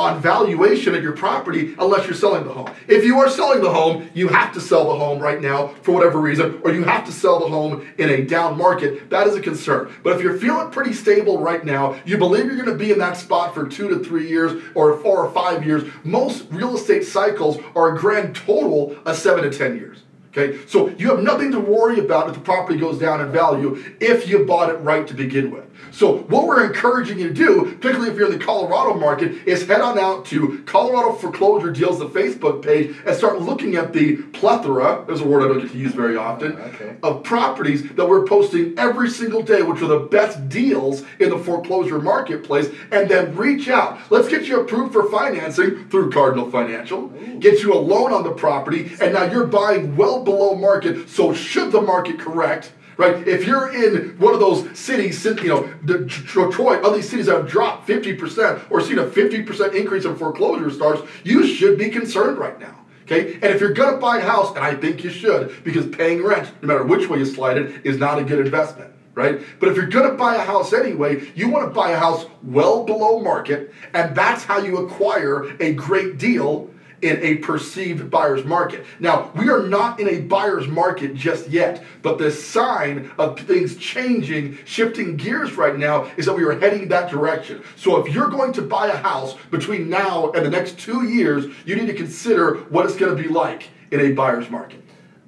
on 0.00 0.20
valuation 0.20 0.94
of 0.94 1.02
your 1.02 1.12
property 1.12 1.74
unless 1.78 2.06
you're 2.06 2.14
selling 2.14 2.44
the 2.44 2.52
home. 2.52 2.70
If 2.88 3.04
you 3.04 3.18
are 3.18 3.28
selling 3.28 3.60
the 3.60 3.72
home, 3.72 4.08
you 4.14 4.28
have 4.28 4.52
to 4.54 4.60
sell 4.60 4.88
the 4.88 4.98
home 4.98 5.18
right 5.18 5.40
now 5.40 5.68
for 5.82 5.92
whatever 5.92 6.18
reason, 6.18 6.60
or 6.64 6.72
you 6.72 6.84
have 6.84 7.04
to 7.04 7.12
sell 7.12 7.38
the 7.38 7.48
home 7.48 7.86
in 7.98 8.08
a 8.08 8.24
down 8.24 8.56
market. 8.56 9.10
That 9.10 9.26
is 9.26 9.36
a 9.36 9.40
concern. 9.40 9.92
But 10.02 10.16
if 10.16 10.22
you're 10.22 10.38
feeling 10.38 10.70
pretty 10.70 10.94
stable 10.94 11.38
right 11.38 11.64
now, 11.64 12.00
you 12.06 12.16
believe 12.16 12.46
you're 12.46 12.56
going 12.56 12.66
to 12.66 12.74
be 12.74 12.92
in 12.92 12.98
that 12.98 13.18
spot 13.18 13.54
for 13.54 13.68
two 13.68 13.88
to 13.90 14.02
three 14.02 14.28
years 14.28 14.62
or 14.74 14.96
four 14.98 15.24
or 15.24 15.30
five 15.32 15.66
years, 15.66 15.84
most 16.02 16.46
real 16.50 16.76
estate 16.76 17.04
cycles 17.04 17.58
are 17.76 17.94
a 17.94 17.98
grand 17.98 18.34
total 18.34 18.96
of 19.04 19.16
seven 19.16 19.44
to 19.44 19.56
10 19.56 19.76
years. 19.76 20.02
Okay, 20.36 20.60
so 20.68 20.90
you 20.90 21.08
have 21.10 21.24
nothing 21.24 21.50
to 21.50 21.58
worry 21.58 21.98
about 21.98 22.28
if 22.28 22.34
the 22.34 22.40
property 22.40 22.78
goes 22.78 22.98
down 23.00 23.20
in 23.20 23.32
value 23.32 23.82
if 24.00 24.28
you 24.28 24.44
bought 24.44 24.70
it 24.70 24.76
right 24.76 25.06
to 25.08 25.14
begin 25.14 25.50
with. 25.50 25.64
So 25.92 26.18
what 26.18 26.46
we're 26.46 26.64
encouraging 26.64 27.18
you 27.18 27.28
to 27.28 27.34
do, 27.34 27.64
particularly 27.80 28.10
if 28.12 28.16
you're 28.16 28.30
in 28.30 28.38
the 28.38 28.44
Colorado 28.44 28.94
market, 28.94 29.32
is 29.48 29.66
head 29.66 29.80
on 29.80 29.98
out 29.98 30.24
to 30.26 30.62
Colorado 30.66 31.14
Foreclosure 31.14 31.72
Deals, 31.72 31.98
the 31.98 32.06
Facebook 32.08 32.62
page, 32.62 32.94
and 33.04 33.16
start 33.16 33.40
looking 33.40 33.74
at 33.74 33.92
the 33.92 34.16
plethora, 34.34 35.02
there's 35.06 35.20
a 35.20 35.26
word 35.26 35.42
I 35.42 35.48
don't 35.48 35.62
get 35.62 35.72
to 35.72 35.78
use 35.78 35.92
very 35.94 36.16
often, 36.16 36.52
Okay. 36.58 36.96
of 37.02 37.24
properties 37.24 37.88
that 37.94 38.08
we're 38.08 38.24
posting 38.24 38.74
every 38.78 39.10
single 39.10 39.42
day, 39.42 39.62
which 39.62 39.82
are 39.82 39.88
the 39.88 39.98
best 39.98 40.48
deals 40.48 41.02
in 41.18 41.30
the 41.30 41.38
foreclosure 41.38 41.98
marketplace, 42.00 42.68
and 42.92 43.08
then 43.08 43.34
reach 43.34 43.68
out. 43.68 43.98
Let's 44.10 44.28
get 44.28 44.46
you 44.46 44.60
approved 44.60 44.92
for 44.92 45.10
financing 45.10 45.88
through 45.88 46.12
Cardinal 46.12 46.48
Financial, 46.50 47.08
get 47.40 47.62
you 47.62 47.74
a 47.74 47.80
loan 47.80 48.12
on 48.12 48.22
the 48.22 48.30
property, 48.32 48.92
and 49.00 49.14
now 49.14 49.24
you're 49.24 49.46
buying 49.46 49.96
well 49.96 50.19
below 50.24 50.54
market. 50.54 51.08
So 51.08 51.32
should 51.32 51.72
the 51.72 51.80
market 51.80 52.18
correct, 52.18 52.72
right? 52.96 53.26
If 53.26 53.46
you're 53.46 53.72
in 53.72 54.18
one 54.18 54.34
of 54.34 54.40
those 54.40 54.78
cities, 54.78 55.24
you 55.24 55.48
know, 55.48 55.66
Detroit, 55.84 56.84
other 56.84 57.02
cities 57.02 57.26
that 57.26 57.36
have 57.36 57.48
dropped 57.48 57.88
50% 57.88 58.70
or 58.70 58.80
seen 58.80 58.98
a 58.98 59.06
50% 59.06 59.74
increase 59.74 60.04
in 60.04 60.16
foreclosure 60.16 60.70
starts, 60.70 61.02
you 61.24 61.46
should 61.46 61.78
be 61.78 61.88
concerned 61.88 62.38
right 62.38 62.58
now. 62.58 62.76
Okay? 63.04 63.34
And 63.34 63.46
if 63.46 63.60
you're 63.60 63.72
gonna 63.72 63.96
buy 63.96 64.18
a 64.18 64.22
house, 64.22 64.54
and 64.54 64.64
I 64.64 64.74
think 64.74 65.02
you 65.02 65.10
should, 65.10 65.64
because 65.64 65.86
paying 65.86 66.22
rent, 66.22 66.52
no 66.62 66.68
matter 66.68 66.84
which 66.84 67.08
way 67.08 67.18
you 67.18 67.24
slide 67.24 67.58
it, 67.58 67.84
is 67.84 67.98
not 67.98 68.18
a 68.18 68.24
good 68.24 68.38
investment. 68.38 68.92
Right? 69.12 69.40
But 69.58 69.70
if 69.70 69.76
you're 69.76 69.88
gonna 69.88 70.14
buy 70.14 70.36
a 70.36 70.40
house 70.40 70.72
anyway, 70.72 71.30
you 71.34 71.48
wanna 71.48 71.70
buy 71.70 71.90
a 71.90 71.98
house 71.98 72.26
well 72.44 72.84
below 72.84 73.18
market, 73.18 73.74
and 73.92 74.14
that's 74.14 74.44
how 74.44 74.58
you 74.58 74.78
acquire 74.78 75.56
a 75.58 75.74
great 75.74 76.16
deal 76.16 76.70
in 77.02 77.22
a 77.22 77.36
perceived 77.36 78.10
buyer's 78.10 78.44
market. 78.44 78.84
Now, 78.98 79.30
we 79.34 79.48
are 79.48 79.62
not 79.62 80.00
in 80.00 80.08
a 80.08 80.20
buyer's 80.20 80.68
market 80.68 81.14
just 81.14 81.48
yet, 81.48 81.82
but 82.02 82.18
the 82.18 82.30
sign 82.30 83.10
of 83.18 83.38
things 83.40 83.76
changing, 83.76 84.58
shifting 84.64 85.16
gears 85.16 85.54
right 85.54 85.76
now 85.76 86.10
is 86.16 86.26
that 86.26 86.34
we 86.34 86.44
are 86.44 86.58
heading 86.58 86.88
that 86.88 87.10
direction. 87.10 87.62
So 87.76 88.04
if 88.04 88.14
you're 88.14 88.28
going 88.28 88.52
to 88.54 88.62
buy 88.62 88.88
a 88.88 88.96
house 88.96 89.34
between 89.50 89.88
now 89.88 90.30
and 90.32 90.44
the 90.44 90.50
next 90.50 90.78
two 90.78 91.04
years, 91.04 91.46
you 91.64 91.76
need 91.76 91.86
to 91.86 91.94
consider 91.94 92.56
what 92.70 92.86
it's 92.86 92.96
going 92.96 93.16
to 93.16 93.22
be 93.22 93.28
like 93.28 93.68
in 93.90 94.00
a 94.00 94.12
buyer's 94.12 94.50
market. 94.50 94.82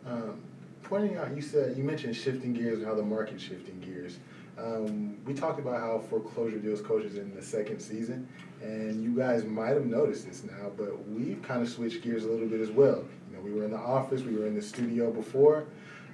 Um, 0.06 0.40
pointing 0.82 1.16
out, 1.16 1.34
you 1.34 1.42
said 1.42 1.76
you 1.76 1.84
mentioned 1.84 2.14
shifting 2.16 2.52
gears 2.52 2.78
and 2.78 2.86
how 2.86 2.94
the 2.94 3.02
market's 3.02 3.42
shifting 3.42 3.80
gears. 3.80 4.18
Um, 4.58 5.16
we 5.24 5.34
talked 5.34 5.58
about 5.58 5.80
how 5.80 5.98
foreclosure 6.10 6.58
deals 6.58 6.80
coaches 6.80 7.16
in 7.16 7.34
the 7.34 7.42
second 7.42 7.80
season, 7.80 8.28
and 8.62 9.02
you 9.02 9.16
guys 9.16 9.44
might 9.44 9.70
have 9.70 9.86
noticed 9.86 10.26
this 10.26 10.44
now, 10.44 10.70
but 10.76 11.08
we've 11.08 11.40
kind 11.42 11.62
of 11.62 11.68
switched 11.68 12.02
gears 12.02 12.24
a 12.24 12.28
little 12.28 12.46
bit 12.46 12.60
as 12.60 12.70
well. 12.70 13.04
You 13.30 13.36
know, 13.36 13.42
we 13.42 13.52
were 13.52 13.64
in 13.64 13.70
the 13.70 13.78
office, 13.78 14.22
we 14.22 14.34
were 14.34 14.46
in 14.46 14.54
the 14.54 14.62
studio 14.62 15.10
before. 15.10 15.66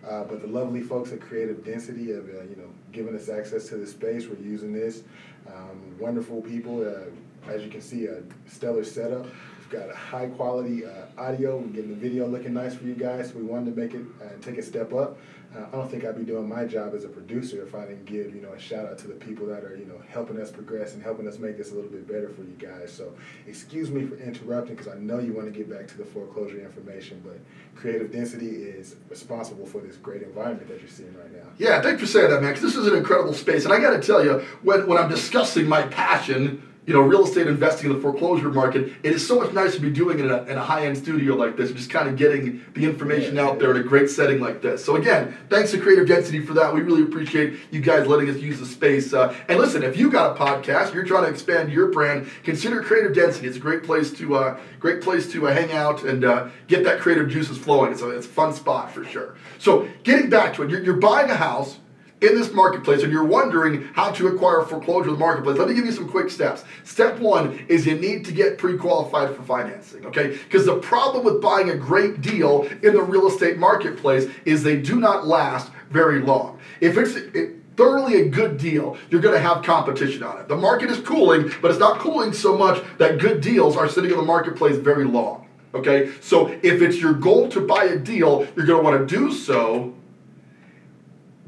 Uh, 0.07 0.25
but 0.25 0.41
the 0.41 0.47
lovely 0.47 0.81
folks 0.81 1.13
at 1.13 1.21
Creative 1.21 1.65
Density 1.65 2.13
have, 2.13 2.25
uh, 2.29 2.43
you 2.43 2.57
know, 2.57 2.71
given 2.93 3.17
us 3.17 3.29
access 3.29 3.69
to 3.69 3.77
the 3.77 3.87
space. 3.87 4.27
We're 4.27 4.39
using 4.39 4.73
this. 4.73 5.03
Um, 5.47 5.99
wonderful 5.99 6.41
people. 6.41 6.87
Uh, 6.87 7.51
as 7.51 7.63
you 7.63 7.71
can 7.71 7.81
see, 7.81 8.07
a 8.07 8.23
stellar 8.47 8.85
setup. 8.85 9.25
We've 9.25 9.81
got 9.81 9.91
a 9.91 9.97
high 9.97 10.29
quality 10.29 10.85
uh, 10.85 11.07
audio. 11.19 11.57
We're 11.57 11.69
getting 11.69 11.91
the 11.91 11.97
video 11.97 12.27
looking 12.27 12.55
nice 12.55 12.75
for 12.75 12.85
you 12.85 12.95
guys. 12.95 13.35
We 13.35 13.43
wanted 13.43 13.75
to 13.75 13.81
make 13.81 13.95
it 13.95 14.03
uh, 14.23 14.41
take 14.41 14.59
a 14.59 14.63
step 14.63 14.93
up. 14.93 15.19
Uh, 15.57 15.61
I 15.61 15.71
don't 15.71 15.91
think 15.91 16.05
I'd 16.05 16.17
be 16.17 16.25
doing 16.25 16.47
my 16.47 16.67
job 16.67 16.95
as 16.95 17.05
a 17.05 17.09
producer 17.09 17.63
if 17.63 17.75
I 17.75 17.87
didn't 17.87 18.05
give 18.05 18.35
you 18.35 18.43
know 18.43 18.53
a 18.53 18.59
shout 18.59 18.87
out 18.87 18.99
to 18.99 19.09
the 19.09 19.15
people 19.15 19.47
that 19.47 19.65
are 19.65 19.77
you 19.77 19.87
know 19.87 20.01
helping 20.09 20.39
us 20.41 20.51
progress 20.51 20.95
and 20.95 21.03
helping 21.03 21.27
us 21.27 21.39
make 21.39 21.57
this 21.57 21.73
a 21.73 21.75
little 21.75 21.91
bit 21.91 22.07
better 22.07 22.29
for 22.29 22.43
you 22.43 22.55
guys. 22.59 22.93
So 22.93 23.15
excuse 23.47 23.91
me 23.91 24.07
for 24.07 24.17
interrupting 24.17 24.77
because 24.77 24.93
I 24.93 24.99
know 24.99 25.19
you 25.19 25.33
want 25.33 25.53
to 25.53 25.59
get 25.59 25.71
back 25.71 25.89
to 25.89 25.97
the 25.97 26.05
foreclosure 26.05 26.61
information, 26.61 27.23
but 27.25 27.39
Creative 27.75 28.13
Density 28.13 28.49
is 28.49 28.97
responsible 29.09 29.67
for 29.67 29.81
this 29.81 29.97
great 29.97 30.23
environment 30.23 30.69
that 30.69 30.81
you're 30.81 30.91
seeing 30.91 31.17
right 31.17 31.33
now. 31.33 31.49
Yeah, 31.57 31.81
thanks 31.81 32.01
for 32.01 32.07
saying 32.07 32.31
that, 32.31 32.43
man. 32.43 32.53
Because 32.53 32.75
this 32.75 32.77
is 32.77 32.87
an 32.87 32.97
incredible 32.97 33.33
space, 33.33 33.65
and 33.65 33.73
I 33.73 33.81
got 33.81 33.91
to 33.91 34.07
tell 34.07 34.23
you, 34.23 34.41
when 34.63 34.87
when 34.87 34.99
I'm 34.99 35.09
discussing 35.09 35.67
my 35.67 35.83
passion 35.83 36.63
you 36.89 36.95
know, 36.95 37.03
real 37.03 37.25
estate 37.25 37.47
investing 37.47 37.91
in 37.91 37.95
the 37.95 38.01
foreclosure 38.01 38.49
market, 38.49 38.91
it 39.03 39.13
is 39.13 39.25
so 39.25 39.39
much 39.39 39.53
nicer 39.53 39.75
to 39.75 39.81
be 39.83 39.91
doing 39.91 40.19
it 40.21 40.25
in 40.25 40.31
a, 40.31 40.43
in 40.45 40.57
a 40.57 40.65
high-end 40.65 40.97
studio 40.97 41.35
like 41.35 41.55
this, 41.55 41.71
just 41.71 41.91
kind 41.91 42.09
of 42.09 42.17
getting 42.17 42.65
the 42.73 42.83
information 42.83 43.37
yeah, 43.37 43.43
out 43.43 43.59
there 43.59 43.73
in 43.73 43.77
a 43.77 43.85
great 43.85 44.09
setting 44.09 44.41
like 44.41 44.63
this. 44.63 44.83
So 44.83 44.97
again, 44.97 45.37
thanks 45.51 45.71
to 45.73 45.79
Creative 45.79 46.09
Density 46.09 46.41
for 46.41 46.55
that. 46.55 46.73
We 46.73 46.81
really 46.81 47.03
appreciate 47.03 47.59
you 47.71 47.83
guys 47.83 48.07
letting 48.07 48.31
us 48.31 48.39
use 48.39 48.59
the 48.59 48.65
space. 48.65 49.13
Uh, 49.13 49.37
and 49.49 49.59
listen, 49.59 49.83
if 49.83 49.99
you 49.99 50.11
got 50.11 50.35
a 50.35 50.41
podcast, 50.43 50.95
you're 50.95 51.05
trying 51.05 51.25
to 51.25 51.31
expand 51.31 51.71
your 51.71 51.89
brand, 51.89 52.27
consider 52.43 52.81
Creative 52.83 53.15
Density. 53.15 53.49
It's 53.49 53.59
a 53.59 53.61
great 53.61 53.83
place 53.83 54.11
to 54.13 54.37
uh, 54.37 54.59
great 54.81 55.03
place 55.03 55.31
to 55.33 55.47
uh, 55.47 55.53
hang 55.53 55.71
out 55.73 56.05
and 56.05 56.25
uh, 56.25 56.49
get 56.69 56.85
that 56.85 57.01
creative 57.01 57.29
juices 57.29 57.59
flowing. 57.59 57.93
It's 57.93 58.01
a, 58.01 58.09
it's 58.17 58.25
a 58.25 58.31
fun 58.31 58.55
spot 58.55 58.91
for 58.93 59.05
sure. 59.05 59.37
So 59.59 59.87
getting 60.05 60.31
back 60.31 60.55
to 60.55 60.63
it, 60.63 60.71
you're, 60.71 60.83
you're 60.83 60.97
buying 60.97 61.29
a 61.29 61.37
house 61.37 61.77
in 62.21 62.35
this 62.35 62.53
marketplace 62.53 63.03
and 63.03 63.13
you're 63.13 63.25
wondering 63.25 63.89
how 63.95 64.11
to 64.13 64.29
acquire 64.29 64.63
foreclosure 64.63 65.09
in 65.09 65.15
the 65.15 65.21
marketplace, 65.21 65.59
let 65.59 65.69
me 65.69 65.75
give 65.75 65.87
you 65.87 65.93
some 65.93 66.09
quick 66.09 66.31
steps. 66.31 66.65
Step 66.85 67.19
one 67.19 67.65
is 67.69 67.87
you 67.87 67.95
need 67.95 68.25
to 68.25 68.33
get 68.33 68.59
pre-qualified 68.59 69.35
for 69.35 69.43
financing, 69.43 70.05
okay? 70.07 70.29
Because 70.29 70.67
the 70.67 70.79
problem 70.79 71.25
with 71.25 71.41
buying 71.41 71.71
a 71.71 71.77
great 71.77 72.21
deal 72.21 72.63
in 72.83 72.95
the 72.95 73.03
real 73.03 73.29
estate 73.29 73.59
marketplace 73.59 74.29
is 74.45 74.63
they 74.63 74.81
do 74.81 74.99
not 74.99 75.27
last 75.27 75.71
very 75.91 76.21
long. 76.21 76.59
If 76.81 76.97
it's 76.97 77.15
it, 77.15 77.57
thoroughly 77.77 78.23
a 78.23 78.29
good 78.29 78.59
deal, 78.59 78.97
you're 79.09 79.21
going 79.21 79.35
to 79.35 79.41
have 79.41 79.63
competition 79.63 80.25
on 80.25 80.41
it. 80.41 80.49
The 80.49 80.57
market 80.57 80.91
is 80.91 80.99
cooling, 81.01 81.53
but 81.63 81.71
it's 81.71 81.81
not 81.81 82.01
cooling 82.01 82.33
so 82.33 82.59
much 82.59 82.83
that 82.99 83.21
good 83.21 83.41
deals 83.41 83.77
are 83.77 83.89
sitting 83.89 84.11
in 84.11 84.17
the 84.17 84.23
marketplace 84.25 84.77
very 84.77 85.05
long. 85.05 85.47
Okay, 85.75 86.13
so 86.21 86.49
if 86.63 86.83
it's 86.83 86.97
your 86.97 87.13
goal 87.13 87.49
to 87.51 87.61
buy 87.61 87.85
a 87.85 87.99
deal, 87.99 88.47
you're 88.57 88.67
going 88.67 88.83
to 88.83 88.91
want 88.91 89.09
to 89.09 89.17
do 89.17 89.31
so 89.31 89.95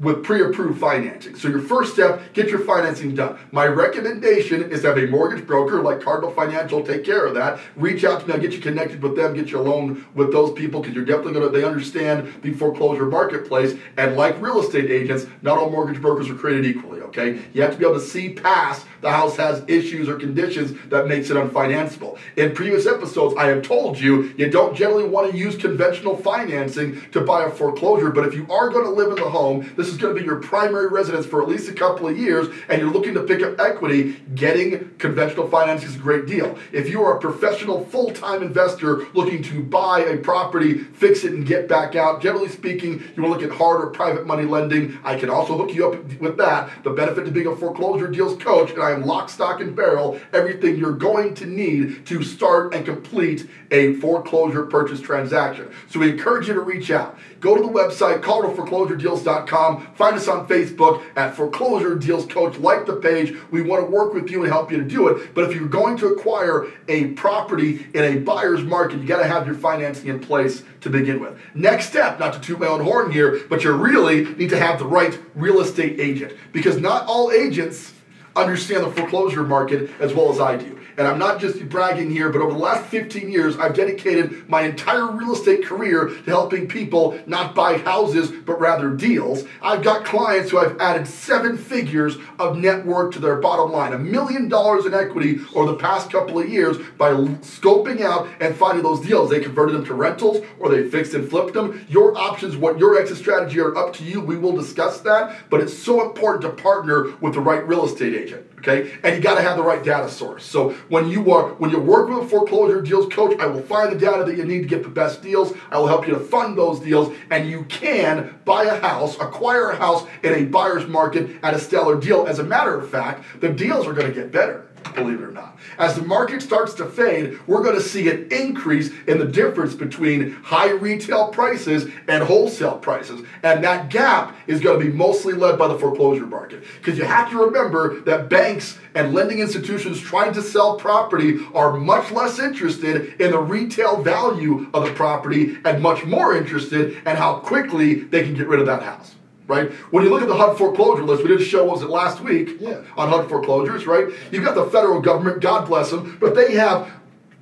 with 0.01 0.23
pre-approved 0.23 0.79
financing. 0.79 1.35
So 1.35 1.47
your 1.47 1.61
first 1.61 1.93
step, 1.93 2.33
get 2.33 2.49
your 2.49 2.59
financing 2.59 3.13
done. 3.13 3.37
My 3.51 3.67
recommendation 3.67 4.71
is 4.71 4.81
to 4.81 4.87
have 4.87 4.97
a 4.97 5.05
mortgage 5.07 5.45
broker 5.45 5.81
like 5.81 6.01
Cardinal 6.01 6.31
Financial 6.31 6.83
take 6.83 7.05
care 7.05 7.25
of 7.25 7.35
that. 7.35 7.59
Reach 7.75 8.03
out 8.03 8.21
to 8.21 8.27
them, 8.27 8.41
get 8.41 8.51
you 8.51 8.59
connected 8.59 9.01
with 9.01 9.15
them, 9.15 9.35
get 9.35 9.51
you 9.51 9.59
a 9.59 9.61
loan 9.61 10.05
with 10.15 10.31
those 10.31 10.51
people 10.53 10.81
because 10.81 10.95
you're 10.95 11.05
definitely 11.05 11.33
gonna 11.33 11.49
they 11.49 11.63
understand 11.63 12.33
the 12.41 12.51
foreclosure 12.53 13.05
marketplace. 13.05 13.77
And 13.97 14.15
like 14.15 14.41
real 14.41 14.59
estate 14.59 14.89
agents, 14.89 15.27
not 15.43 15.59
all 15.59 15.69
mortgage 15.69 16.01
brokers 16.01 16.29
are 16.29 16.35
created 16.35 16.65
equally, 16.65 17.01
okay? 17.01 17.39
You 17.53 17.61
have 17.61 17.71
to 17.73 17.77
be 17.77 17.85
able 17.85 17.99
to 17.99 18.05
see 18.05 18.33
past 18.33 18.87
the 19.01 19.11
house 19.11 19.35
has 19.35 19.63
issues 19.67 20.07
or 20.07 20.15
conditions 20.17 20.77
that 20.89 21.07
makes 21.07 21.29
it 21.29 21.37
unfinanceable. 21.37 22.17
In 22.37 22.53
previous 22.53 22.87
episodes, 22.87 23.35
I 23.37 23.47
have 23.47 23.63
told 23.63 23.99
you 23.99 24.33
you 24.37 24.49
don't 24.49 24.75
generally 24.75 25.03
want 25.03 25.31
to 25.31 25.37
use 25.37 25.57
conventional 25.57 26.15
financing 26.15 27.01
to 27.11 27.21
buy 27.21 27.45
a 27.45 27.49
foreclosure, 27.49 28.11
but 28.11 28.27
if 28.27 28.33
you 28.33 28.47
are 28.49 28.69
going 28.69 28.85
to 28.85 28.91
live 28.91 29.09
in 29.09 29.15
the 29.15 29.29
home, 29.29 29.69
this 29.75 29.90
is 29.91 29.97
going 29.97 30.13
to 30.15 30.19
be 30.19 30.25
your 30.25 30.39
primary 30.39 30.87
residence 30.87 31.25
for 31.25 31.41
at 31.41 31.47
least 31.47 31.69
a 31.69 31.73
couple 31.73 32.07
of 32.07 32.17
years, 32.17 32.47
and 32.69 32.81
you're 32.81 32.91
looking 32.91 33.13
to 33.13 33.23
pick 33.23 33.41
up 33.43 33.59
equity, 33.59 34.21
getting 34.35 34.95
conventional 34.97 35.49
financing 35.49 35.89
is 35.89 35.95
a 35.95 35.99
great 35.99 36.25
deal. 36.25 36.57
If 36.71 36.89
you 36.89 37.03
are 37.03 37.17
a 37.17 37.19
professional 37.19 37.85
full-time 37.85 38.43
investor 38.43 39.07
looking 39.13 39.43
to 39.43 39.63
buy 39.63 39.99
a 40.01 40.17
property, 40.17 40.79
fix 40.79 41.23
it, 41.23 41.33
and 41.33 41.45
get 41.45 41.67
back 41.67 41.95
out, 41.95 42.21
generally 42.21 42.49
speaking, 42.49 43.03
you 43.15 43.23
want 43.23 43.39
to 43.39 43.45
look 43.45 43.51
at 43.51 43.57
harder 43.57 43.87
private 43.87 44.25
money 44.25 44.43
lending. 44.43 44.97
I 45.03 45.17
can 45.17 45.29
also 45.29 45.57
hook 45.57 45.73
you 45.73 45.87
up 45.87 46.03
with 46.19 46.37
that. 46.37 46.83
The 46.83 46.91
benefit 46.91 47.25
to 47.25 47.31
being 47.31 47.47
a 47.47 47.55
foreclosure 47.55 48.07
deals 48.07 48.41
coach, 48.41 48.71
and 48.71 48.81
I 48.81 48.91
am 48.91 49.05
lock, 49.05 49.29
stock, 49.29 49.61
and 49.61 49.75
barrel 49.75 50.19
everything 50.33 50.77
you're 50.77 50.91
going 50.91 51.33
to 51.35 51.45
need 51.45 52.05
to 52.07 52.23
start 52.23 52.73
and 52.73 52.85
complete 52.85 53.49
a 53.71 53.93
foreclosure 53.95 54.65
purchase 54.65 55.01
transaction. 55.01 55.71
So 55.89 55.99
we 55.99 56.09
encourage 56.09 56.47
you 56.47 56.53
to 56.53 56.61
reach 56.61 56.91
out. 56.91 57.17
Go 57.39 57.55
to 57.55 57.61
the 57.61 57.69
website, 57.69 58.21
coloradoforeclosuredeals.com. 58.21 59.80
Find 59.95 60.15
us 60.15 60.27
on 60.27 60.47
Facebook 60.47 61.03
at 61.15 61.35
Foreclosure 61.35 61.95
Deals 61.95 62.25
Coach. 62.25 62.57
Like 62.57 62.85
the 62.85 62.95
page. 62.95 63.35
We 63.51 63.61
want 63.61 63.85
to 63.85 63.91
work 63.91 64.13
with 64.13 64.29
you 64.29 64.43
and 64.43 64.51
help 64.51 64.71
you 64.71 64.77
to 64.77 64.83
do 64.83 65.07
it. 65.07 65.33
But 65.33 65.49
if 65.49 65.55
you're 65.55 65.67
going 65.67 65.97
to 65.97 66.07
acquire 66.07 66.67
a 66.87 67.07
property 67.09 67.87
in 67.93 68.03
a 68.03 68.19
buyer's 68.19 68.63
market, 68.63 68.99
you 68.99 69.07
got 69.07 69.19
to 69.19 69.27
have 69.27 69.45
your 69.45 69.55
financing 69.55 70.07
in 70.07 70.19
place 70.19 70.63
to 70.81 70.89
begin 70.89 71.19
with. 71.19 71.37
Next 71.53 71.87
step, 71.89 72.19
not 72.19 72.33
to 72.33 72.39
toot 72.39 72.59
my 72.59 72.67
own 72.67 72.81
horn 72.81 73.11
here, 73.11 73.41
but 73.49 73.63
you 73.63 73.71
really 73.71 74.25
need 74.35 74.49
to 74.49 74.59
have 74.59 74.79
the 74.79 74.85
right 74.85 75.17
real 75.35 75.61
estate 75.61 75.99
agent 75.99 76.33
because 76.51 76.77
not 76.77 77.05
all 77.07 77.31
agents 77.31 77.93
understand 78.35 78.83
the 78.83 78.91
foreclosure 78.91 79.43
market 79.43 79.89
as 79.99 80.13
well 80.13 80.31
as 80.31 80.39
I 80.39 80.57
do 80.57 80.80
and 80.97 81.07
I'm 81.07 81.19
not 81.19 81.39
just 81.39 81.67
bragging 81.69 82.11
here, 82.11 82.29
but 82.29 82.41
over 82.41 82.53
the 82.53 82.59
last 82.59 82.85
15 82.87 83.31
years, 83.31 83.57
I've 83.57 83.73
dedicated 83.73 84.47
my 84.49 84.61
entire 84.63 85.11
real 85.11 85.33
estate 85.33 85.65
career 85.65 86.09
to 86.09 86.23
helping 86.25 86.67
people 86.67 87.19
not 87.25 87.55
buy 87.55 87.77
houses, 87.77 88.31
but 88.31 88.59
rather 88.59 88.89
deals. 88.89 89.43
I've 89.61 89.83
got 89.83 90.05
clients 90.05 90.51
who 90.51 90.59
I've 90.59 90.79
added 90.79 91.07
seven 91.07 91.57
figures 91.57 92.17
of 92.39 92.57
net 92.57 92.85
worth 92.85 93.13
to 93.13 93.19
their 93.19 93.37
bottom 93.37 93.71
line, 93.71 93.93
a 93.93 93.99
million 93.99 94.49
dollars 94.49 94.85
in 94.85 94.93
equity 94.93 95.39
over 95.55 95.71
the 95.71 95.77
past 95.77 96.11
couple 96.11 96.39
of 96.39 96.49
years 96.49 96.77
by 96.97 97.11
scoping 97.11 98.01
out 98.01 98.27
and 98.39 98.55
finding 98.55 98.83
those 98.83 99.01
deals. 99.01 99.29
They 99.29 99.39
converted 99.39 99.75
them 99.75 99.85
to 99.85 99.93
rentals 99.93 100.43
or 100.59 100.69
they 100.69 100.89
fixed 100.89 101.13
and 101.13 101.29
flipped 101.29 101.53
them. 101.53 101.85
Your 101.89 102.17
options, 102.17 102.57
what 102.57 102.79
your 102.79 102.99
exit 102.99 103.17
strategy 103.17 103.59
are 103.59 103.75
up 103.75 103.93
to 103.93 104.03
you. 104.03 104.21
We 104.21 104.37
will 104.37 104.55
discuss 104.55 104.99
that, 105.01 105.49
but 105.49 105.61
it's 105.61 105.77
so 105.77 106.05
important 106.05 106.41
to 106.43 106.61
partner 106.61 107.15
with 107.21 107.33
the 107.33 107.41
right 107.41 107.65
real 107.67 107.85
estate 107.85 108.13
agent 108.13 108.50
okay? 108.61 108.93
And 109.03 109.15
you 109.15 109.21
got 109.21 109.35
to 109.35 109.41
have 109.41 109.57
the 109.57 109.63
right 109.63 109.83
data 109.83 110.09
source. 110.09 110.45
So 110.45 110.71
when 110.89 111.09
you 111.09 111.31
are 111.31 111.49
when 111.55 111.71
you 111.71 111.79
work 111.79 112.09
with 112.09 112.25
a 112.25 112.27
foreclosure 112.27 112.81
deals 112.81 113.11
coach, 113.11 113.37
I 113.39 113.47
will 113.47 113.61
find 113.61 113.91
the 113.91 113.99
data 113.99 114.23
that 114.23 114.37
you 114.37 114.45
need 114.45 114.61
to 114.61 114.67
get 114.67 114.83
the 114.83 114.89
best 114.89 115.21
deals. 115.21 115.53
I 115.69 115.77
will 115.77 115.87
help 115.87 116.07
you 116.07 116.13
to 116.13 116.19
fund 116.19 116.57
those 116.57 116.79
deals, 116.79 117.13
and 117.29 117.49
you 117.49 117.63
can 117.65 118.39
buy 118.45 118.65
a 118.65 118.79
house, 118.79 119.15
acquire 119.15 119.71
a 119.71 119.75
house 119.75 120.05
in 120.23 120.33
a 120.33 120.45
buyer's 120.45 120.87
market 120.87 121.29
at 121.43 121.53
a 121.53 121.59
stellar 121.59 121.99
deal. 121.99 122.27
As 122.27 122.39
a 122.39 122.43
matter 122.43 122.79
of 122.79 122.89
fact, 122.89 123.25
the 123.41 123.49
deals 123.49 123.87
are 123.87 123.93
going 123.93 124.07
to 124.07 124.13
get 124.13 124.31
better 124.31 124.67
believe 124.95 125.19
it 125.21 125.23
or 125.23 125.31
not. 125.31 125.57
As 125.77 125.95
the 125.95 126.01
market 126.01 126.41
starts 126.41 126.73
to 126.75 126.85
fade, 126.85 127.39
we're 127.47 127.63
going 127.63 127.75
to 127.75 127.81
see 127.81 128.09
an 128.09 128.27
increase 128.31 128.91
in 129.07 129.17
the 129.17 129.25
difference 129.25 129.73
between 129.73 130.31
high 130.43 130.71
retail 130.71 131.29
prices 131.29 131.87
and 132.07 132.23
wholesale 132.23 132.77
prices. 132.77 133.21
And 133.43 133.63
that 133.63 133.89
gap 133.89 134.35
is 134.47 134.59
going 134.59 134.79
to 134.79 134.85
be 134.85 134.91
mostly 134.91 135.33
led 135.33 135.57
by 135.57 135.67
the 135.67 135.77
foreclosure 135.77 136.25
market. 136.25 136.63
Because 136.77 136.97
you 136.97 137.05
have 137.05 137.29
to 137.31 137.37
remember 137.37 138.01
that 138.01 138.29
banks 138.29 138.77
and 138.95 139.13
lending 139.13 139.39
institutions 139.39 139.99
trying 139.99 140.33
to 140.33 140.41
sell 140.41 140.75
property 140.77 141.39
are 141.53 141.77
much 141.77 142.11
less 142.11 142.39
interested 142.39 143.21
in 143.21 143.31
the 143.31 143.39
retail 143.39 144.01
value 144.01 144.69
of 144.73 144.85
the 144.85 144.93
property 144.93 145.57
and 145.65 145.81
much 145.81 146.05
more 146.05 146.35
interested 146.35 146.97
in 147.05 147.15
how 147.15 147.35
quickly 147.39 147.95
they 147.95 148.23
can 148.23 148.33
get 148.33 148.47
rid 148.47 148.59
of 148.59 148.65
that 148.65 148.83
house 148.83 149.15
right? 149.47 149.71
When 149.91 150.03
you 150.03 150.09
look 150.09 150.21
at 150.21 150.27
the 150.27 150.35
HUD 150.35 150.57
foreclosure 150.57 151.03
list, 151.03 151.23
we 151.23 151.29
did 151.29 151.41
a 151.41 151.43
show, 151.43 151.65
was 151.65 151.81
it 151.81 151.89
last 151.89 152.21
week, 152.21 152.57
yeah. 152.59 152.81
on 152.97 153.09
HUD 153.09 153.29
foreclosures, 153.29 153.85
right? 153.85 154.07
You've 154.31 154.45
got 154.45 154.55
the 154.55 154.65
federal 154.65 155.01
government, 155.01 155.41
God 155.41 155.67
bless 155.67 155.89
them, 155.89 156.17
but 156.19 156.35
they 156.35 156.53
have 156.53 156.91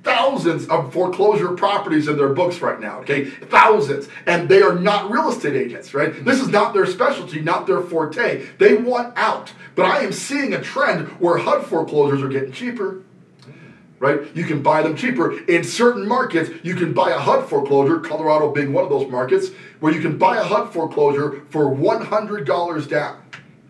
thousands 0.02 0.66
of 0.68 0.92
foreclosure 0.92 1.52
properties 1.52 2.08
in 2.08 2.16
their 2.16 2.30
books 2.30 2.60
right 2.60 2.80
now, 2.80 3.00
okay? 3.00 3.26
Thousands. 3.26 4.08
And 4.26 4.48
they 4.48 4.62
are 4.62 4.74
not 4.74 5.10
real 5.10 5.28
estate 5.28 5.54
agents, 5.54 5.92
right? 5.92 6.24
This 6.24 6.40
is 6.40 6.48
not 6.48 6.72
their 6.72 6.86
specialty, 6.86 7.40
not 7.40 7.66
their 7.66 7.82
forte. 7.82 8.46
They 8.58 8.74
want 8.74 9.16
out. 9.16 9.52
But 9.74 9.86
I 9.86 10.00
am 10.00 10.12
seeing 10.12 10.54
a 10.54 10.60
trend 10.60 11.08
where 11.20 11.38
HUD 11.38 11.66
foreclosures 11.66 12.22
are 12.22 12.28
getting 12.28 12.52
cheaper 12.52 13.02
right? 14.00 14.34
You 14.34 14.44
can 14.44 14.62
buy 14.62 14.82
them 14.82 14.96
cheaper. 14.96 15.38
In 15.44 15.62
certain 15.62 16.08
markets, 16.08 16.50
you 16.64 16.74
can 16.74 16.92
buy 16.92 17.10
a 17.10 17.18
HUD 17.18 17.48
foreclosure, 17.48 18.00
Colorado 18.00 18.50
being 18.50 18.72
one 18.72 18.82
of 18.82 18.90
those 18.90 19.08
markets, 19.08 19.50
where 19.78 19.92
you 19.92 20.00
can 20.00 20.18
buy 20.18 20.38
a 20.38 20.42
HUD 20.42 20.72
foreclosure 20.72 21.44
for 21.50 21.66
$100 21.66 22.88
down. 22.88 23.22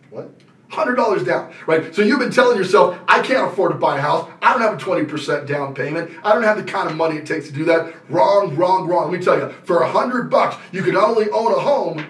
What? 0.09 0.31
$100 0.71 1.27
down, 1.27 1.53
right? 1.67 1.93
So 1.93 2.03
you've 2.03 2.21
been 2.21 2.31
telling 2.31 2.57
yourself, 2.57 2.97
I 3.09 3.23
can't 3.23 3.53
afford 3.53 3.73
to 3.73 3.79
buy 3.79 3.99
a 3.99 4.01
house. 4.01 4.31
I 4.41 4.53
don't 4.53 4.63
have 4.63 4.75
a 4.75 4.77
20% 4.77 5.47
down 5.47 5.75
payment. 5.75 6.13
I 6.23 6.33
don't 6.33 6.45
have 6.45 6.57
the 6.57 6.63
kind 6.63 6.89
of 6.89 6.97
money 6.97 7.17
it 7.17 7.27
takes 7.27 7.49
to 7.49 7.53
do 7.53 7.65
that. 7.65 7.93
Wrong, 8.09 8.55
wrong, 8.55 8.87
wrong. 8.87 9.11
Let 9.11 9.19
me 9.19 9.25
tell 9.25 9.37
you, 9.37 9.51
for 9.65 9.81
100 9.81 10.31
bucks, 10.31 10.57
you 10.71 10.85
can 10.85 10.95
not 10.95 11.11
only 11.11 11.29
own 11.31 11.53
a 11.53 11.59
home, 11.59 12.07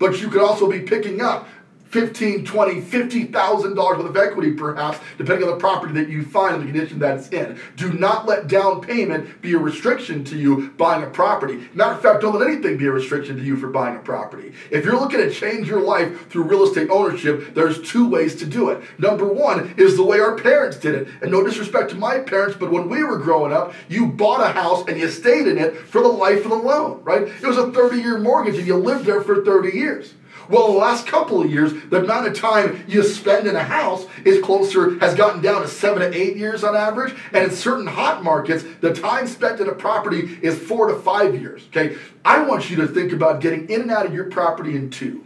but 0.00 0.20
you 0.20 0.28
could 0.28 0.42
also 0.42 0.68
be 0.68 0.80
picking 0.80 1.20
up 1.20 1.46
15, 1.94 2.44
20, 2.44 2.80
50,000 2.80 3.74
dollars 3.76 3.98
worth 3.98 4.08
of 4.08 4.16
equity 4.16 4.50
perhaps, 4.50 4.98
depending 5.16 5.46
on 5.48 5.54
the 5.54 5.60
property 5.60 5.92
that 5.92 6.08
you 6.08 6.24
find 6.24 6.56
and 6.56 6.64
the 6.64 6.72
condition 6.72 6.98
that 6.98 7.18
it's 7.18 7.28
in. 7.28 7.56
Do 7.76 7.92
not 7.92 8.26
let 8.26 8.48
down 8.48 8.80
payment 8.80 9.40
be 9.40 9.52
a 9.52 9.58
restriction 9.58 10.24
to 10.24 10.36
you 10.36 10.70
buying 10.70 11.04
a 11.04 11.06
property. 11.06 11.68
Matter 11.72 11.92
of 11.92 12.02
fact, 12.02 12.22
don't 12.22 12.36
let 12.36 12.48
anything 12.48 12.78
be 12.78 12.86
a 12.86 12.90
restriction 12.90 13.36
to 13.36 13.44
you 13.44 13.56
for 13.56 13.68
buying 13.68 13.94
a 13.94 14.00
property. 14.00 14.54
If 14.72 14.84
you're 14.84 14.98
looking 14.98 15.20
to 15.20 15.30
change 15.30 15.68
your 15.68 15.82
life 15.82 16.28
through 16.28 16.42
real 16.48 16.64
estate 16.64 16.90
ownership, 16.90 17.54
there's 17.54 17.80
two 17.88 18.08
ways 18.08 18.34
to 18.36 18.44
do 18.44 18.70
it. 18.70 18.82
Number 18.98 19.32
one 19.32 19.72
is 19.76 19.96
the 19.96 20.02
way 20.02 20.18
our 20.18 20.36
parents 20.36 20.76
did 20.76 20.96
it. 20.96 21.06
And 21.22 21.30
no 21.30 21.46
disrespect 21.46 21.90
to 21.90 21.96
my 21.96 22.18
parents, 22.18 22.56
but 22.58 22.72
when 22.72 22.88
we 22.88 23.04
were 23.04 23.18
growing 23.18 23.52
up, 23.52 23.72
you 23.88 24.08
bought 24.08 24.40
a 24.40 24.52
house 24.52 24.84
and 24.88 24.98
you 24.98 25.08
stayed 25.08 25.46
in 25.46 25.58
it 25.58 25.76
for 25.76 26.02
the 26.02 26.08
life 26.08 26.42
of 26.42 26.50
the 26.50 26.56
loan, 26.56 27.04
right? 27.04 27.22
It 27.22 27.46
was 27.46 27.56
a 27.56 27.70
30 27.70 28.00
year 28.00 28.18
mortgage 28.18 28.58
and 28.58 28.66
you 28.66 28.74
lived 28.74 29.04
there 29.04 29.22
for 29.22 29.44
30 29.44 29.78
years. 29.78 30.14
Well, 30.48 30.72
the 30.72 30.78
last 30.78 31.06
couple 31.06 31.42
of 31.42 31.50
years, 31.50 31.72
the 31.90 32.02
amount 32.02 32.26
of 32.26 32.34
time 32.34 32.84
you 32.86 33.02
spend 33.02 33.46
in 33.46 33.56
a 33.56 33.62
house 33.62 34.06
is 34.24 34.42
closer, 34.42 34.98
has 34.98 35.14
gotten 35.14 35.42
down 35.42 35.62
to 35.62 35.68
seven 35.68 36.00
to 36.00 36.16
eight 36.16 36.36
years 36.36 36.64
on 36.64 36.76
average. 36.76 37.14
And 37.32 37.44
in 37.44 37.50
certain 37.50 37.86
hot 37.86 38.22
markets, 38.22 38.64
the 38.80 38.92
time 38.92 39.26
spent 39.26 39.60
in 39.60 39.68
a 39.68 39.74
property 39.74 40.38
is 40.42 40.58
four 40.58 40.88
to 40.88 40.96
five 40.96 41.40
years. 41.40 41.66
Okay. 41.68 41.96
I 42.24 42.42
want 42.42 42.70
you 42.70 42.76
to 42.76 42.86
think 42.86 43.12
about 43.12 43.40
getting 43.40 43.68
in 43.68 43.82
and 43.82 43.90
out 43.90 44.06
of 44.06 44.14
your 44.14 44.30
property 44.30 44.76
in 44.76 44.90
two. 44.90 45.24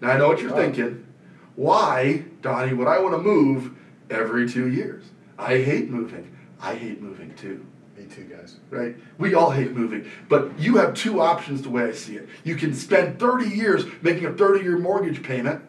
Now, 0.00 0.10
I 0.10 0.18
know 0.18 0.28
what 0.28 0.40
you're 0.40 0.52
oh. 0.52 0.56
thinking. 0.56 1.06
Why, 1.54 2.24
Donnie, 2.42 2.74
would 2.74 2.86
I 2.86 2.98
want 2.98 3.14
to 3.14 3.20
move 3.20 3.72
every 4.10 4.48
two 4.48 4.68
years? 4.68 5.04
I 5.38 5.58
hate 5.58 5.90
moving. 5.90 6.36
I 6.60 6.74
hate 6.74 7.00
moving 7.00 7.34
too. 7.34 7.66
Me 7.96 8.04
too, 8.04 8.24
guys. 8.24 8.56
Right? 8.70 8.96
We 9.18 9.34
all 9.34 9.50
hate 9.50 9.72
moving. 9.72 10.10
But 10.28 10.58
you 10.58 10.76
have 10.76 10.94
two 10.94 11.20
options 11.20 11.62
the 11.62 11.70
way 11.70 11.84
I 11.84 11.92
see 11.92 12.16
it. 12.16 12.28
You 12.44 12.56
can 12.56 12.74
spend 12.74 13.18
30 13.18 13.48
years 13.48 13.84
making 14.02 14.26
a 14.26 14.32
30 14.32 14.62
year 14.62 14.78
mortgage 14.78 15.22
payment 15.22 15.62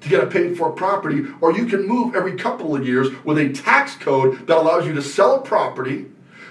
to 0.00 0.08
get 0.08 0.22
a 0.22 0.26
paid 0.26 0.56
for 0.58 0.70
property, 0.72 1.24
or 1.40 1.52
you 1.52 1.66
can 1.66 1.86
move 1.86 2.16
every 2.16 2.36
couple 2.36 2.74
of 2.74 2.84
years 2.86 3.08
with 3.24 3.38
a 3.38 3.50
tax 3.50 3.94
code 3.94 4.46
that 4.48 4.56
allows 4.56 4.84
you 4.84 4.92
to 4.94 5.02
sell 5.02 5.36
a 5.36 5.40
property 5.40 6.06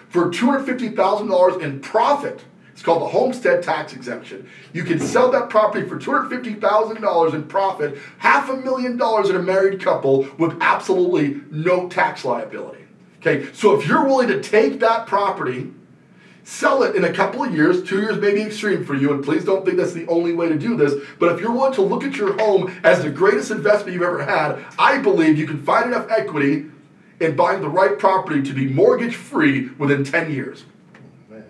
for 0.08 0.32
$250,000 0.32 1.62
in 1.62 1.82
profit. 1.82 2.44
It's 2.72 2.82
called 2.82 3.02
the 3.02 3.08
homestead 3.08 3.62
tax 3.62 3.94
exemption. 3.94 4.50
You 4.74 4.84
can 4.84 5.00
sell 5.00 5.30
that 5.32 5.50
property 5.50 5.88
for 5.88 6.00
$250,000 6.00 7.34
in 7.34 7.44
profit, 7.44 7.98
half 8.18 8.50
a 8.50 8.56
million 8.56 8.96
dollars 8.98 9.30
in 9.30 9.36
a 9.36 9.42
married 9.42 9.82
couple 9.82 10.28
with 10.38 10.58
absolutely 10.62 11.42
no 11.52 11.90
tax 11.90 12.24
liability. 12.24 12.81
Okay, 13.22 13.54
so 13.54 13.80
if 13.80 13.88
you're 13.88 14.04
willing 14.04 14.30
to 14.30 14.42
take 14.42 14.80
that 14.80 15.06
property, 15.06 15.72
sell 16.44 16.82
it 16.82 16.96
in 16.96 17.04
a 17.04 17.14
couple 17.14 17.44
of 17.44 17.54
years, 17.54 17.84
two 17.84 18.02
years 18.02 18.18
may 18.18 18.34
be 18.34 18.42
extreme 18.42 18.84
for 18.84 18.96
you, 18.96 19.14
and 19.14 19.24
please 19.24 19.46
don't 19.46 19.64
think 19.64 19.78
that's 19.78 19.94
the 19.94 20.08
only 20.08 20.34
way 20.34 20.50
to 20.50 20.58
do 20.58 20.76
this, 20.76 20.96
but 21.20 21.32
if 21.32 21.40
you're 21.40 21.52
willing 21.52 21.74
to 21.74 21.84
look 21.84 22.04
at 22.04 22.16
your 22.16 22.36
home 22.40 22.76
as 22.84 23.04
the 23.04 23.12
greatest 23.12 23.52
investment 23.52 23.94
you've 23.94 24.02
ever 24.02 24.26
had, 24.26 24.66
I 24.80 24.98
believe 24.98 25.38
you 25.38 25.46
can 25.46 25.62
find 25.62 25.86
enough 25.86 26.10
equity 26.10 26.66
in 27.20 27.36
buying 27.36 27.62
the 27.62 27.70
right 27.70 28.00
property 28.00 28.42
to 28.42 28.54
be 28.54 28.66
mortgage 28.66 29.16
free 29.16 29.68
within 29.78 30.04
10 30.04 30.32
years. 30.32 30.66
Oh, 30.96 31.36
man, 31.36 31.46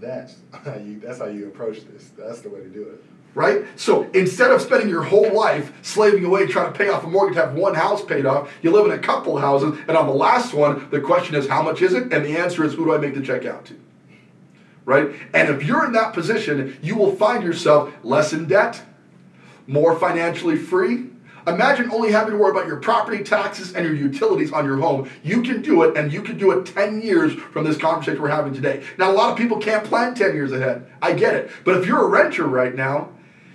that's 0.00 0.36
how 0.64 0.76
you, 0.76 1.00
that's 1.00 1.18
how 1.18 1.26
you 1.26 1.48
approach 1.48 1.84
this. 1.86 2.12
That's 2.16 2.40
the 2.40 2.48
way 2.48 2.60
to 2.60 2.68
do 2.70 2.88
it 2.88 3.04
right? 3.34 3.64
So 3.76 4.04
instead 4.14 4.52
of 4.52 4.60
spending 4.60 4.88
your 4.88 5.02
whole 5.02 5.32
life 5.32 5.72
slaving 5.82 6.24
away 6.24 6.46
trying 6.46 6.72
to 6.72 6.78
pay 6.78 6.88
off 6.88 7.04
a 7.04 7.08
mortgage, 7.08 7.36
have 7.36 7.54
one 7.54 7.74
house 7.74 8.04
paid 8.04 8.26
off, 8.26 8.52
you 8.62 8.70
live 8.70 8.86
in 8.86 8.92
a 8.92 8.98
couple 8.98 9.36
houses, 9.38 9.78
and 9.88 9.96
on 9.96 10.06
the 10.06 10.12
last 10.12 10.54
one, 10.54 10.88
the 10.90 11.00
question 11.00 11.34
is, 11.34 11.48
how 11.48 11.62
much 11.62 11.82
is 11.82 11.94
it? 11.94 12.12
And 12.12 12.24
the 12.24 12.36
answer 12.38 12.64
is, 12.64 12.74
who 12.74 12.84
do 12.84 12.94
I 12.94 12.98
make 12.98 13.14
the 13.14 13.22
check 13.22 13.44
out 13.44 13.64
to? 13.66 13.80
Right? 14.84 15.14
And 15.32 15.48
if 15.48 15.64
you're 15.64 15.84
in 15.84 15.92
that 15.92 16.12
position, 16.12 16.78
you 16.82 16.94
will 16.94 17.16
find 17.16 17.42
yourself 17.42 17.92
less 18.02 18.32
in 18.32 18.46
debt, 18.46 18.82
more 19.66 19.98
financially 19.98 20.56
free. 20.56 21.06
Imagine 21.46 21.90
only 21.90 22.10
having 22.10 22.32
to 22.32 22.38
worry 22.38 22.52
about 22.52 22.66
your 22.66 22.76
property 22.76 23.22
taxes 23.22 23.74
and 23.74 23.84
your 23.84 23.94
utilities 23.94 24.52
on 24.52 24.64
your 24.64 24.78
home. 24.78 25.10
You 25.22 25.42
can 25.42 25.60
do 25.60 25.82
it, 25.82 25.96
and 25.96 26.12
you 26.12 26.22
can 26.22 26.38
do 26.38 26.52
it 26.52 26.66
10 26.66 27.02
years 27.02 27.34
from 27.34 27.64
this 27.64 27.76
conversation 27.76 28.22
we're 28.22 28.28
having 28.28 28.54
today. 28.54 28.82
Now, 28.96 29.10
a 29.10 29.12
lot 29.12 29.32
of 29.32 29.36
people 29.36 29.58
can't 29.58 29.84
plan 29.84 30.14
10 30.14 30.34
years 30.34 30.52
ahead. 30.52 30.86
I 31.02 31.12
get 31.12 31.34
it. 31.34 31.50
But 31.64 31.76
if 31.76 31.86
you're 31.86 32.02
a 32.02 32.08
renter 32.08 32.46
right 32.46 32.74
now, 32.74 33.10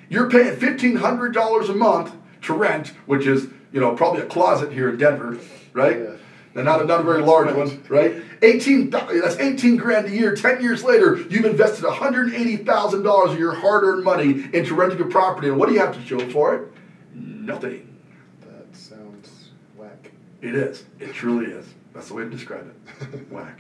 you're 0.10 0.30
paying 0.30 0.56
$1,500 0.56 1.70
a 1.70 1.74
month 1.74 2.14
to 2.44 2.54
rent, 2.54 2.88
which 3.06 3.26
is, 3.26 3.48
you 3.72 3.80
know, 3.80 3.96
probably 3.96 4.22
a 4.22 4.26
closet 4.26 4.72
here 4.74 4.90
in 4.90 4.98
Denver, 4.98 5.38
right? 5.74 6.00
Yeah. 6.00 6.16
And 6.56 6.66
not 6.66 6.82
a, 6.82 6.86
not 6.86 7.02
a 7.02 7.04
very 7.04 7.22
large 7.22 7.54
one, 7.56 7.84
right? 7.90 8.16
18, 8.42 8.90
that's 8.90 9.38
18 9.38 9.78
grand 9.78 10.08
a 10.08 10.10
year. 10.10 10.36
10 10.36 10.62
years 10.62 10.84
later, 10.84 11.16
you've 11.30 11.46
invested 11.46 11.86
$180,000 11.86 13.32
of 13.32 13.40
your 13.40 13.54
hard 13.54 13.84
earned 13.84 14.04
money 14.04 14.50
into 14.52 14.74
renting 14.74 15.00
a 15.00 15.06
property. 15.06 15.48
And 15.48 15.58
what 15.58 15.70
do 15.70 15.76
you 15.76 15.80
have 15.80 15.94
to 15.96 16.04
show 16.04 16.20
for 16.32 16.56
it? 16.56 16.68
Nothing. 17.14 17.96
That 18.42 18.76
sounds 18.76 19.52
whack. 19.78 20.12
It 20.42 20.56
is. 20.56 20.86
It 21.00 21.14
truly 21.14 21.52
is. 21.52 21.68
That's 21.94 22.08
the 22.08 22.16
way 22.16 22.24
to 22.24 22.30
describe 22.30 22.68
it. 22.68 23.28
whack. 23.30 23.60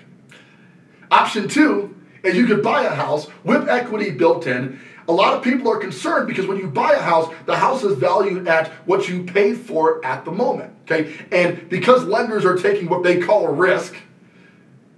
Option 1.12 1.48
two 1.48 1.96
is 2.24 2.36
you 2.36 2.48
could 2.48 2.64
buy 2.64 2.84
a 2.84 2.94
house 2.94 3.28
with 3.44 3.70
equity 3.70 4.12
built 4.12 4.48
in 4.48 4.80
a 5.10 5.12
lot 5.12 5.34
of 5.34 5.44
people 5.44 5.70
are 5.72 5.78
concerned 5.78 6.28
because 6.28 6.46
when 6.46 6.60
you 6.60 6.68
buy 6.68 6.94
a 6.94 7.02
house, 7.02 7.34
the 7.48 7.56
house 7.56 7.84
is 7.84 7.98
valued 7.98 8.48
at 8.48 8.68
what 8.86 9.10
you 9.10 9.24
paid 9.24 9.58
for 9.58 10.06
at 10.06 10.24
the 10.24 10.32
moment. 10.32 10.72
Okay, 10.84 11.18
and 11.32 11.68
because 11.68 12.04
lenders 12.04 12.46
are 12.46 12.56
taking 12.56 12.88
what 12.88 13.04
they 13.04 13.20
call 13.20 13.48
a 13.48 13.52
risk, 13.52 13.96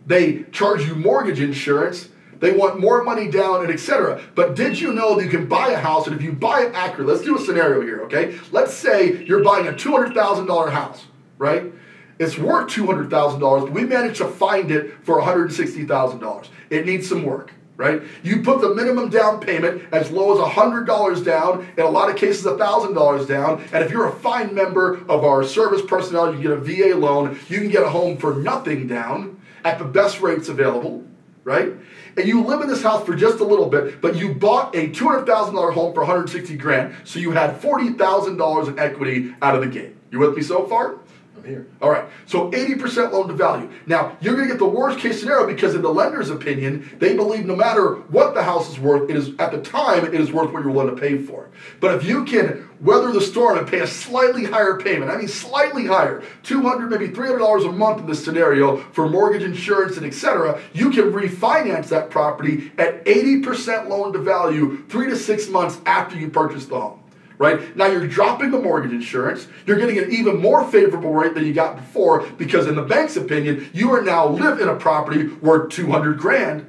they 0.06 0.43
charge 0.52 0.86
you 0.86 0.95
mortgage 0.95 1.39
insurance. 1.39 2.10
They 2.39 2.52
want 2.52 2.80
more 2.80 3.04
money 3.04 3.30
down 3.30 3.62
and 3.63 3.71
etc. 3.71 4.21
But 4.36 4.56
did 4.56 4.80
you 4.80 4.91
know 4.93 5.15
that 5.15 5.24
you 5.24 5.30
can 5.30 5.47
buy 5.47 5.69
a 5.69 5.78
house 5.78 6.08
and 6.08 6.15
if 6.15 6.21
you 6.24 6.34
buy 6.34 6.63
it 6.63 6.74
accurate, 6.74 7.08
let's 7.08 7.21
do 7.21 7.38
a 7.38 7.39
scenario 7.39 7.82
here, 7.82 8.02
okay? 8.06 8.38
Let's 8.52 8.74
say 8.74 9.24
you're 9.24 9.43
buying 9.43 9.67
a 9.67 9.74
$200,000 9.74 10.71
house, 10.71 11.06
right? 11.38 11.71
It's 12.17 12.39
worth 12.39 12.67
$200,000, 12.71 13.39
but 13.39 13.71
we 13.71 13.86
managed 13.86 14.17
to 14.17 14.28
find 14.28 14.71
it 14.71 14.95
for 15.04 15.21
$160,000. 15.21 16.47
It 16.71 16.86
needs 16.88 17.08
some 17.08 17.24
work 17.24 17.54
right? 17.82 18.04
You 18.22 18.44
put 18.44 18.62
the 18.62 18.76
minimum 18.76 19.10
down 19.10 19.39
payment 19.39 19.82
as 19.91 20.12
low 20.12 20.32
as 20.34 20.54
$100 20.54 21.26
down, 21.26 21.67
in 21.76 21.84
a 21.84 21.89
lot 21.89 22.12
of 22.12 22.15
cases 22.15 22.46
$1,000 22.46 23.28
down, 23.28 23.67
and 23.74 23.84
if 23.84 23.89
you're 23.89 24.08
a 24.08 24.12
fine 24.12 24.54
member 24.54 24.98
of 25.10 25.24
our 25.24 25.44
service 25.44 25.82
personnel, 25.82 26.36
you 26.36 26.41
get 26.44 26.52
a 26.52 26.58
VA 26.58 26.96
loan, 26.96 27.39
you 27.50 27.58
can 27.58 27.70
get 27.70 27.82
a 27.82 27.89
home 27.89 28.17
for 28.17 28.36
nothing 28.36 28.86
down 28.86 29.41
at 29.65 29.80
the 29.80 29.86
best 29.86 30.22
rates 30.22 30.48
available, 30.48 31.04
right? 31.44 31.74
And 32.17 32.28
you 32.28 32.44
live 32.44 32.62
in 32.62 32.67
this 32.67 32.84
house 32.84 33.04
for 33.04 33.15
just 33.15 33.39
a 33.39 33.44
little 33.44 33.67
bit, 33.67 34.00
but 34.00 34.15
you 34.15 34.36
bought 34.36 34.76
a 34.76 34.89
$200,000 34.89 35.74
home 35.74 35.94
for 35.96 36.02
160 36.02 36.56
grand, 36.58 36.96
so 37.04 37.17
you 37.17 37.32
had 37.32 37.60
$40,000 37.60 38.67
in 38.67 38.78
equity 38.78 39.34
out 39.41 39.56
of 39.56 39.62
the 39.62 39.67
gate. 39.67 39.96
You 40.12 40.20
with 40.20 40.36
me 40.36 40.44
so 40.44 40.67
far? 40.67 41.00
I'm 41.41 41.49
here. 41.49 41.67
All 41.82 41.89
right. 41.89 42.06
So 42.27 42.51
80% 42.51 43.12
loan 43.12 43.27
to 43.27 43.34
value. 43.34 43.69
Now, 43.88 44.15
you're 44.21 44.36
going 44.36 44.47
to 44.47 44.54
get 44.54 44.60
the 44.60 44.65
worst 44.65 44.99
case 44.99 45.19
scenario 45.19 45.47
because 45.47 45.73
in 45.73 45.82
the 45.82 45.89
lender's 45.89 46.30
opinion, 46.30 46.89
they 46.99 47.15
believe 47.15 47.45
no 47.45 47.56
matter 47.56 47.95
what 48.10 48.36
the 48.36 48.43
house 48.43 48.69
is 48.69 48.80
worth, 48.80 49.10
it 49.10 49.15
is 49.15 49.32
at 49.39 49.51
the 49.51 49.62
time 49.62 50.06
it 50.06 50.13
is 50.13 50.32
worth 50.32 50.51
what 50.51 50.63
you're 50.63 50.71
willing 50.71 50.93
to 50.93 51.01
pay 51.01 51.17
for. 51.17 51.49
But 51.80 51.95
if 51.95 52.06
you 52.06 52.25
can 52.25 52.69
weather 52.80 53.12
the 53.12 53.21
storm 53.21 53.58
and 53.58 53.67
pay 53.67 53.80
a 53.80 53.88
slightly 53.88 54.43
higher 54.43 54.77
payment, 54.77 55.10
I 55.10 55.17
mean 55.17 55.27
slightly 55.27 55.88
higher, 55.88 56.23
200 56.43 56.91
maybe 56.91 57.08
$300 57.08 57.67
a 57.67 57.71
month 57.71 58.01
in 58.01 58.08
this 58.08 58.23
scenario 58.23 58.77
for 58.91 59.10
mortgage 59.10 59.43
insurance 59.43 59.97
and 59.97 60.06
etc., 60.06 60.62
you 60.73 60.91
can 60.91 61.12
refinance 61.12 61.88
that 61.88 62.12
property 62.12 62.71
at 62.77 63.04
80% 63.06 63.88
loan 63.88 64.13
to 64.13 64.19
value 64.19 64.84
3 64.89 65.10
to 65.10 65.15
6 65.15 65.49
months 65.49 65.80
after 65.88 66.17
you 66.17 66.30
purchase 66.30 66.67
the 66.67 66.80
home 66.80 67.00
right? 67.41 67.75
Now 67.75 67.88
you're 67.88 68.08
dropping 68.08 68.51
the 68.51 68.60
mortgage 68.60 68.91
insurance. 68.91 69.47
You're 69.65 69.80
getting 69.80 69.97
an 69.97 70.12
even 70.12 70.39
more 70.39 70.63
favorable 70.69 71.12
rate 71.12 71.34
than 71.34 71.43
you 71.43 71.54
got 71.54 71.75
before 71.75 72.21
because, 72.38 72.67
in 72.67 72.75
the 72.75 72.84
bank's 72.84 73.17
opinion, 73.17 73.67
you 73.73 73.91
are 73.93 74.01
now 74.01 74.27
live 74.27 74.60
in 74.60 74.69
a 74.69 74.75
property 74.75 75.25
worth 75.25 75.71
200 75.71 76.19
grand. 76.19 76.67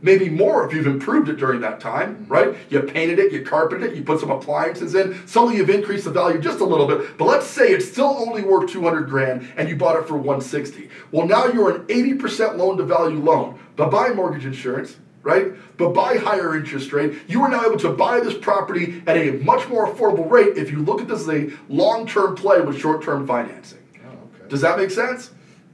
Maybe 0.00 0.28
more 0.28 0.64
if 0.64 0.72
you've 0.72 0.86
improved 0.86 1.28
it 1.30 1.36
during 1.36 1.62
that 1.62 1.80
time, 1.80 2.26
right? 2.28 2.54
You 2.70 2.80
painted 2.82 3.18
it, 3.18 3.32
you 3.32 3.42
carpeted 3.42 3.90
it, 3.90 3.96
you 3.96 4.04
put 4.04 4.20
some 4.20 4.30
appliances 4.30 4.94
in. 4.94 5.26
Suddenly 5.26 5.56
you've 5.56 5.70
increased 5.70 6.04
the 6.04 6.10
value 6.10 6.38
just 6.38 6.60
a 6.60 6.64
little 6.64 6.86
bit. 6.86 7.18
But 7.18 7.24
let's 7.24 7.46
say 7.46 7.72
it's 7.72 7.90
still 7.90 8.14
only 8.18 8.42
worth 8.42 8.70
200 8.70 9.08
grand 9.08 9.50
and 9.56 9.68
you 9.68 9.76
bought 9.76 9.96
it 9.96 10.06
for 10.06 10.16
160. 10.16 10.90
Well, 11.10 11.26
now 11.26 11.46
you're 11.46 11.74
an 11.74 11.86
80% 11.86 12.56
loan 12.56 12.76
to 12.76 12.84
value 12.84 13.18
loan. 13.18 13.58
But 13.76 13.90
buy 13.90 14.10
mortgage 14.10 14.44
insurance, 14.44 14.98
right? 15.24 15.54
But 15.76 15.92
by 15.92 16.18
higher 16.18 16.54
interest 16.56 16.92
rate, 16.92 17.18
you 17.26 17.42
are 17.42 17.48
now 17.48 17.64
able 17.64 17.78
to 17.78 17.90
buy 17.90 18.20
this 18.20 18.34
property 18.34 19.02
at 19.06 19.16
a 19.16 19.32
much 19.32 19.68
more 19.68 19.92
affordable 19.92 20.30
rate 20.30 20.56
if 20.56 20.70
you 20.70 20.78
look 20.78 21.00
at 21.00 21.08
this 21.08 21.22
as 21.22 21.28
a 21.28 21.50
long-term 21.68 22.36
play 22.36 22.60
with 22.60 22.78
short-term 22.78 23.26
financing. 23.26 23.80
Oh, 24.04 24.08
okay. 24.08 24.48
Does 24.48 24.60
that 24.60 24.78
make 24.78 24.90
sense? 24.90 25.30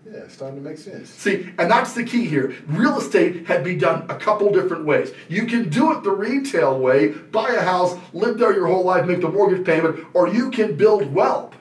Yeah, 0.06 0.20
it's 0.20 0.34
starting 0.34 0.62
to 0.62 0.68
make 0.68 0.78
sense. 0.78 1.10
See, 1.10 1.50
and 1.58 1.70
that's 1.70 1.92
the 1.92 2.02
key 2.02 2.24
here. 2.24 2.56
Real 2.66 2.98
estate 2.98 3.46
had 3.46 3.62
be 3.62 3.76
done 3.76 4.06
a 4.08 4.16
couple 4.16 4.50
different 4.52 4.84
ways. 4.84 5.12
You 5.28 5.46
can 5.46 5.68
do 5.68 5.92
it 5.92 6.02
the 6.02 6.10
retail 6.10 6.78
way, 6.78 7.08
buy 7.08 7.50
a 7.50 7.60
house, 7.60 7.96
live 8.12 8.38
there 8.38 8.54
your 8.54 8.66
whole 8.66 8.84
life, 8.84 9.06
make 9.06 9.20
the 9.20 9.28
mortgage 9.28 9.64
payment, 9.64 10.06
or 10.14 10.26
you 10.28 10.50
can 10.50 10.76
build 10.76 11.12
wealth 11.12 11.54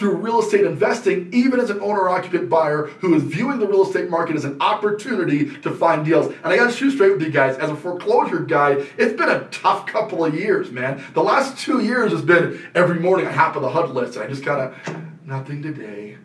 through 0.00 0.16
real 0.16 0.40
estate 0.40 0.64
investing, 0.64 1.28
even 1.30 1.60
as 1.60 1.68
an 1.68 1.78
owner 1.80 2.08
occupant 2.08 2.48
buyer 2.48 2.86
who 3.00 3.14
is 3.14 3.22
viewing 3.22 3.58
the 3.58 3.66
real 3.66 3.86
estate 3.86 4.08
market 4.08 4.34
as 4.34 4.46
an 4.46 4.56
opportunity 4.58 5.54
to 5.60 5.70
find 5.70 6.06
deals. 6.06 6.26
And 6.26 6.46
I 6.46 6.56
got 6.56 6.70
to 6.70 6.72
shoot 6.72 6.92
straight 6.92 7.12
with 7.12 7.22
you 7.22 7.30
guys. 7.30 7.58
As 7.58 7.68
a 7.68 7.76
foreclosure 7.76 8.40
guy, 8.40 8.82
it's 8.96 9.12
been 9.12 9.28
a 9.28 9.46
tough 9.50 9.86
couple 9.86 10.24
of 10.24 10.34
years, 10.34 10.70
man. 10.70 11.04
The 11.12 11.22
last 11.22 11.58
two 11.58 11.84
years 11.84 12.12
has 12.12 12.22
been 12.22 12.66
every 12.74 12.98
morning 12.98 13.26
I 13.26 13.32
hop 13.32 13.56
on 13.56 13.62
the 13.62 13.68
HUD 13.68 13.90
list 13.90 14.16
and 14.16 14.24
I 14.24 14.28
just 14.28 14.42
kind 14.42 14.62
of, 14.62 15.26
nothing 15.26 15.62
today. 15.62 16.16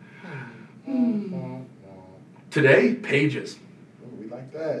Hmm. 0.86 1.64
Today, 2.50 2.94
pages 2.94 3.58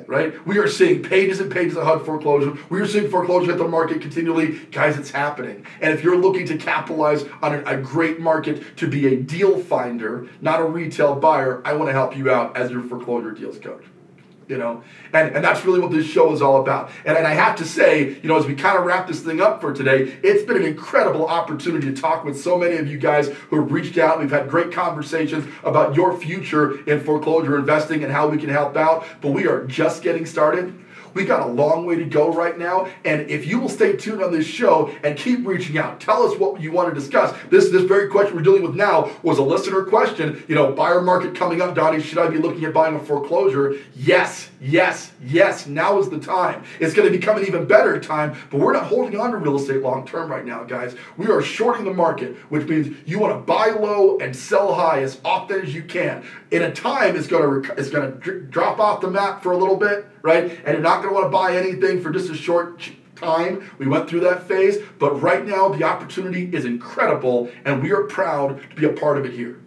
Right? 0.06 0.46
We 0.46 0.58
are 0.58 0.68
seeing 0.68 1.02
pages 1.02 1.40
and 1.40 1.50
pages 1.50 1.76
of 1.76 1.84
HUD 1.84 2.04
foreclosure. 2.04 2.56
We 2.70 2.80
are 2.80 2.86
seeing 2.86 3.10
foreclosure 3.10 3.52
at 3.52 3.58
the 3.58 3.68
market 3.68 4.00
continually. 4.00 4.58
Guys, 4.70 4.98
it's 4.98 5.10
happening. 5.10 5.66
And 5.80 5.92
if 5.92 6.02
you're 6.02 6.16
looking 6.16 6.46
to 6.46 6.56
capitalize 6.56 7.24
on 7.42 7.54
a 7.66 7.76
great 7.76 8.20
market 8.20 8.76
to 8.78 8.88
be 8.88 9.06
a 9.08 9.16
deal 9.16 9.60
finder, 9.60 10.28
not 10.40 10.60
a 10.60 10.64
retail 10.64 11.14
buyer, 11.14 11.62
I 11.64 11.74
want 11.74 11.88
to 11.88 11.92
help 11.92 12.16
you 12.16 12.30
out 12.30 12.56
as 12.56 12.70
your 12.70 12.82
foreclosure 12.82 13.32
deals 13.32 13.58
coach 13.58 13.84
you 14.48 14.58
know? 14.58 14.82
And 15.12 15.34
and 15.34 15.44
that's 15.44 15.64
really 15.64 15.80
what 15.80 15.90
this 15.90 16.06
show 16.06 16.32
is 16.32 16.42
all 16.42 16.60
about. 16.60 16.90
And, 17.04 17.16
and 17.16 17.26
i 17.26 17.34
have 17.34 17.56
to 17.56 17.64
say 17.64 18.18
you 18.22 18.28
know 18.28 18.36
as 18.36 18.46
we 18.46 18.54
kind 18.54 18.78
of 18.78 18.84
wrap 18.84 19.06
this 19.06 19.20
thing 19.20 19.40
up 19.40 19.60
for 19.60 19.72
today 19.72 20.18
it's 20.22 20.42
been 20.44 20.56
an 20.56 20.64
incredible 20.64 21.26
opportunity 21.26 21.92
to 21.92 22.00
talk 22.00 22.24
with 22.24 22.38
so 22.38 22.56
many 22.56 22.76
of 22.76 22.86
you 22.86 22.98
guys 22.98 23.28
who 23.28 23.60
have 23.60 23.70
reached 23.70 23.98
out. 23.98 24.20
We've 24.20 24.30
had 24.30 24.48
great 24.48 24.72
conversations 24.72 25.46
about 25.64 25.94
your 25.94 26.16
future 26.16 26.84
in 26.88 27.00
foreclosure 27.00 27.58
investing 27.58 28.04
and 28.04 28.12
how 28.12 28.28
we 28.28 28.38
can 28.38 28.48
help 28.48 28.76
out. 28.76 29.06
But 29.20 29.32
we 29.32 29.46
are 29.46 29.64
just 29.66 30.02
getting 30.02 30.26
started 30.26 30.74
we 31.16 31.24
got 31.24 31.40
a 31.40 31.50
long 31.50 31.86
way 31.86 31.96
to 31.96 32.04
go 32.04 32.30
right 32.30 32.56
now. 32.58 32.88
And 33.04 33.28
if 33.30 33.46
you 33.46 33.58
will 33.58 33.70
stay 33.70 33.96
tuned 33.96 34.22
on 34.22 34.30
this 34.30 34.46
show 34.46 34.94
and 35.02 35.16
keep 35.16 35.46
reaching 35.46 35.78
out, 35.78 35.98
tell 35.98 36.22
us 36.22 36.38
what 36.38 36.60
you 36.60 36.70
want 36.70 36.94
to 36.94 36.94
discuss. 36.94 37.34
This 37.50 37.70
this 37.70 37.82
very 37.82 38.08
question 38.08 38.36
we're 38.36 38.42
dealing 38.42 38.62
with 38.62 38.76
now 38.76 39.10
was 39.22 39.38
a 39.38 39.42
listener 39.42 39.82
question. 39.84 40.44
You 40.46 40.54
know, 40.54 40.72
buyer 40.72 41.00
market 41.00 41.34
coming 41.34 41.62
up, 41.62 41.74
Donnie. 41.74 42.02
Should 42.02 42.18
I 42.18 42.28
be 42.28 42.36
looking 42.36 42.64
at 42.64 42.74
buying 42.74 42.94
a 42.94 43.00
foreclosure? 43.00 43.78
Yes, 43.96 44.50
yes, 44.60 45.12
yes. 45.24 45.66
Now 45.66 45.98
is 45.98 46.10
the 46.10 46.20
time. 46.20 46.62
It's 46.80 46.92
going 46.92 47.10
to 47.10 47.18
become 47.18 47.38
an 47.38 47.46
even 47.46 47.66
better 47.66 47.98
time. 47.98 48.36
But 48.50 48.60
we're 48.60 48.74
not 48.74 48.84
holding 48.84 49.18
on 49.18 49.30
to 49.30 49.38
real 49.38 49.56
estate 49.56 49.80
long 49.80 50.06
term 50.06 50.30
right 50.30 50.44
now, 50.44 50.64
guys. 50.64 50.94
We 51.16 51.28
are 51.28 51.40
shorting 51.40 51.86
the 51.86 51.94
market, 51.94 52.36
which 52.50 52.68
means 52.68 52.94
you 53.06 53.18
want 53.18 53.34
to 53.34 53.40
buy 53.40 53.68
low 53.68 54.18
and 54.18 54.36
sell 54.36 54.74
high 54.74 55.00
as 55.00 55.18
often 55.24 55.62
as 55.62 55.74
you 55.74 55.82
can. 55.82 56.24
In 56.50 56.62
a 56.62 56.72
time, 56.72 57.16
it's 57.16 57.26
going 57.26 57.62
to 57.62 57.72
it's 57.72 57.88
going 57.88 58.20
to 58.20 58.40
drop 58.42 58.78
off 58.78 59.00
the 59.00 59.10
map 59.10 59.42
for 59.42 59.52
a 59.52 59.56
little 59.56 59.76
bit 59.76 60.06
right? 60.26 60.50
And 60.64 60.74
you're 60.74 60.80
not 60.80 61.02
going 61.02 61.14
to 61.14 61.14
want 61.14 61.26
to 61.26 61.30
buy 61.30 61.56
anything 61.56 62.02
for 62.02 62.10
just 62.10 62.28
a 62.28 62.34
short 62.34 62.82
time. 63.14 63.70
We 63.78 63.86
went 63.86 64.10
through 64.10 64.20
that 64.20 64.46
phase, 64.46 64.78
but 64.98 65.22
right 65.22 65.46
now 65.46 65.68
the 65.68 65.84
opportunity 65.84 66.50
is 66.52 66.64
incredible, 66.64 67.48
and 67.64 67.80
we 67.80 67.92
are 67.92 68.02
proud 68.02 68.60
to 68.70 68.76
be 68.76 68.84
a 68.86 68.92
part 68.92 69.18
of 69.18 69.24
it 69.24 69.32
here. 69.32 69.60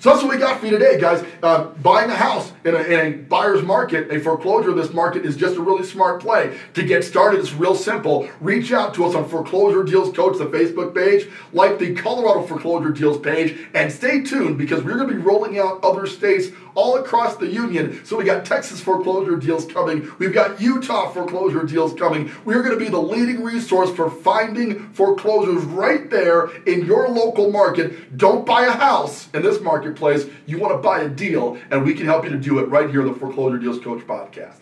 So 0.00 0.08
that's 0.08 0.22
what 0.22 0.32
we 0.32 0.38
got 0.38 0.58
for 0.58 0.64
you 0.64 0.72
today, 0.72 0.98
guys. 0.98 1.22
Uh, 1.42 1.64
buying 1.82 2.10
a 2.10 2.14
house 2.14 2.54
in 2.64 2.74
a, 2.74 2.78
in 2.78 3.00
a 3.00 3.16
buyer's 3.18 3.62
market, 3.62 4.10
a 4.10 4.18
foreclosure 4.18 4.70
of 4.70 4.76
this 4.76 4.94
market 4.94 5.26
is 5.26 5.36
just 5.36 5.56
a 5.56 5.60
really 5.60 5.84
smart 5.84 6.22
play. 6.22 6.58
To 6.72 6.82
get 6.82 7.04
started, 7.04 7.38
it's 7.38 7.52
real 7.52 7.74
simple. 7.74 8.26
Reach 8.40 8.72
out 8.72 8.94
to 8.94 9.04
us 9.04 9.14
on 9.14 9.28
Foreclosure 9.28 9.82
Deals 9.82 10.16
Coach, 10.16 10.38
the 10.38 10.46
Facebook 10.46 10.94
page, 10.94 11.28
like 11.52 11.78
the 11.78 11.94
Colorado 11.94 12.46
Foreclosure 12.46 12.92
Deals 12.92 13.18
page, 13.18 13.58
and 13.74 13.92
stay 13.92 14.22
tuned 14.22 14.56
because 14.56 14.82
we're 14.82 14.96
going 14.96 15.08
to 15.08 15.14
be 15.14 15.20
rolling 15.20 15.58
out 15.58 15.84
other 15.84 16.06
states 16.06 16.48
all 16.74 16.96
across 16.96 17.36
the 17.36 17.46
union. 17.46 18.02
So 18.04 18.16
we 18.16 18.24
got 18.24 18.44
Texas 18.44 18.80
foreclosure 18.80 19.36
deals 19.36 19.66
coming. 19.66 20.10
We've 20.18 20.32
got 20.32 20.60
Utah 20.60 21.10
foreclosure 21.10 21.64
deals 21.64 21.94
coming. 21.94 22.30
We're 22.44 22.62
going 22.62 22.78
to 22.78 22.82
be 22.82 22.90
the 22.90 23.00
leading 23.00 23.42
resource 23.42 23.90
for 23.90 24.10
finding 24.10 24.92
foreclosures 24.92 25.64
right 25.64 26.08
there 26.08 26.46
in 26.64 26.86
your 26.86 27.08
local 27.08 27.50
market. 27.50 28.16
Don't 28.16 28.46
buy 28.46 28.64
a 28.64 28.72
house 28.72 29.28
in 29.34 29.42
this 29.42 29.60
marketplace. 29.90 30.26
You 30.46 30.58
want 30.58 30.74
to 30.74 30.78
buy 30.78 31.00
a 31.00 31.08
deal, 31.08 31.58
and 31.70 31.84
we 31.84 31.94
can 31.94 32.06
help 32.06 32.24
you 32.24 32.30
to 32.30 32.38
do 32.38 32.58
it 32.58 32.68
right 32.68 32.90
here 32.90 33.02
on 33.02 33.08
the 33.08 33.18
Foreclosure 33.18 33.58
Deals 33.58 33.80
Coach 33.80 34.06
podcast. 34.06 34.56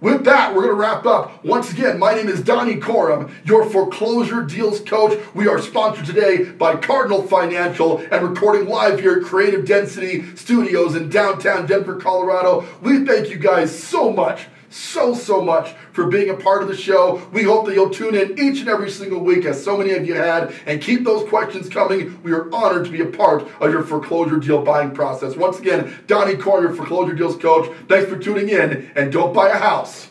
With 0.00 0.24
that, 0.24 0.54
we're 0.54 0.62
going 0.62 0.74
to 0.74 0.80
wrap 0.80 1.06
up. 1.06 1.44
Once 1.44 1.72
again, 1.72 1.98
my 1.98 2.14
name 2.14 2.28
is 2.28 2.42
Donnie 2.42 2.76
Corum, 2.76 3.30
your 3.44 3.64
foreclosure 3.64 4.42
deals 4.42 4.80
coach. 4.80 5.18
We 5.34 5.48
are 5.48 5.58
sponsored 5.58 6.04
today 6.04 6.44
by 6.44 6.76
Cardinal 6.76 7.22
Financial 7.22 7.98
and 7.98 8.28
recording 8.28 8.68
live 8.68 9.00
here 9.00 9.20
at 9.20 9.24
Creative 9.24 9.64
Density 9.64 10.36
Studios 10.36 10.94
in 10.94 11.08
downtown 11.08 11.66
Denver, 11.66 11.96
Colorado. 11.96 12.66
We 12.82 13.06
thank 13.06 13.30
you 13.30 13.38
guys 13.38 13.76
so 13.76 14.10
much 14.10 14.46
so, 14.74 15.14
so 15.14 15.40
much 15.40 15.74
for 15.92 16.08
being 16.08 16.30
a 16.30 16.34
part 16.34 16.62
of 16.62 16.68
the 16.68 16.76
show. 16.76 17.22
We 17.32 17.44
hope 17.44 17.66
that 17.66 17.74
you'll 17.74 17.90
tune 17.90 18.14
in 18.14 18.38
each 18.38 18.58
and 18.60 18.68
every 18.68 18.90
single 18.90 19.20
week, 19.20 19.44
as 19.44 19.62
so 19.62 19.76
many 19.76 19.92
of 19.92 20.06
you 20.06 20.14
had, 20.14 20.52
and 20.66 20.82
keep 20.82 21.04
those 21.04 21.28
questions 21.28 21.68
coming. 21.68 22.20
We 22.22 22.32
are 22.32 22.52
honored 22.52 22.84
to 22.86 22.90
be 22.90 23.00
a 23.00 23.06
part 23.06 23.46
of 23.60 23.70
your 23.70 23.84
foreclosure 23.84 24.38
deal 24.38 24.62
buying 24.62 24.90
process. 24.90 25.36
Once 25.36 25.60
again, 25.60 25.94
Donnie 26.08 26.36
Corner, 26.36 26.74
foreclosure 26.74 27.14
deals 27.14 27.36
coach. 27.36 27.70
Thanks 27.88 28.10
for 28.10 28.18
tuning 28.18 28.48
in, 28.48 28.90
and 28.96 29.12
don't 29.12 29.32
buy 29.32 29.48
a 29.50 29.58
house, 29.58 30.08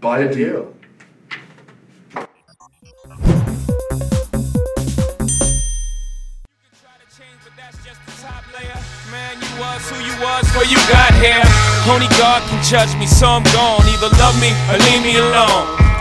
buy 0.00 0.20
a 0.20 0.34
deal. 0.34 0.74
Was 9.62 9.90
who 9.90 9.98
you 10.02 10.14
was 10.18 10.42
before 10.50 10.66
you 10.66 10.76
got 10.90 11.14
here. 11.22 11.42
Only 11.86 12.10
God 12.18 12.42
can 12.50 12.58
judge 12.64 12.90
me, 12.98 13.06
so 13.06 13.26
I'm 13.26 13.46
gone. 13.54 13.86
Either 13.86 14.10
love 14.18 14.34
me 14.42 14.50
or 14.70 14.78
leave 14.90 15.02
me 15.06 15.14
alone. 15.22 15.91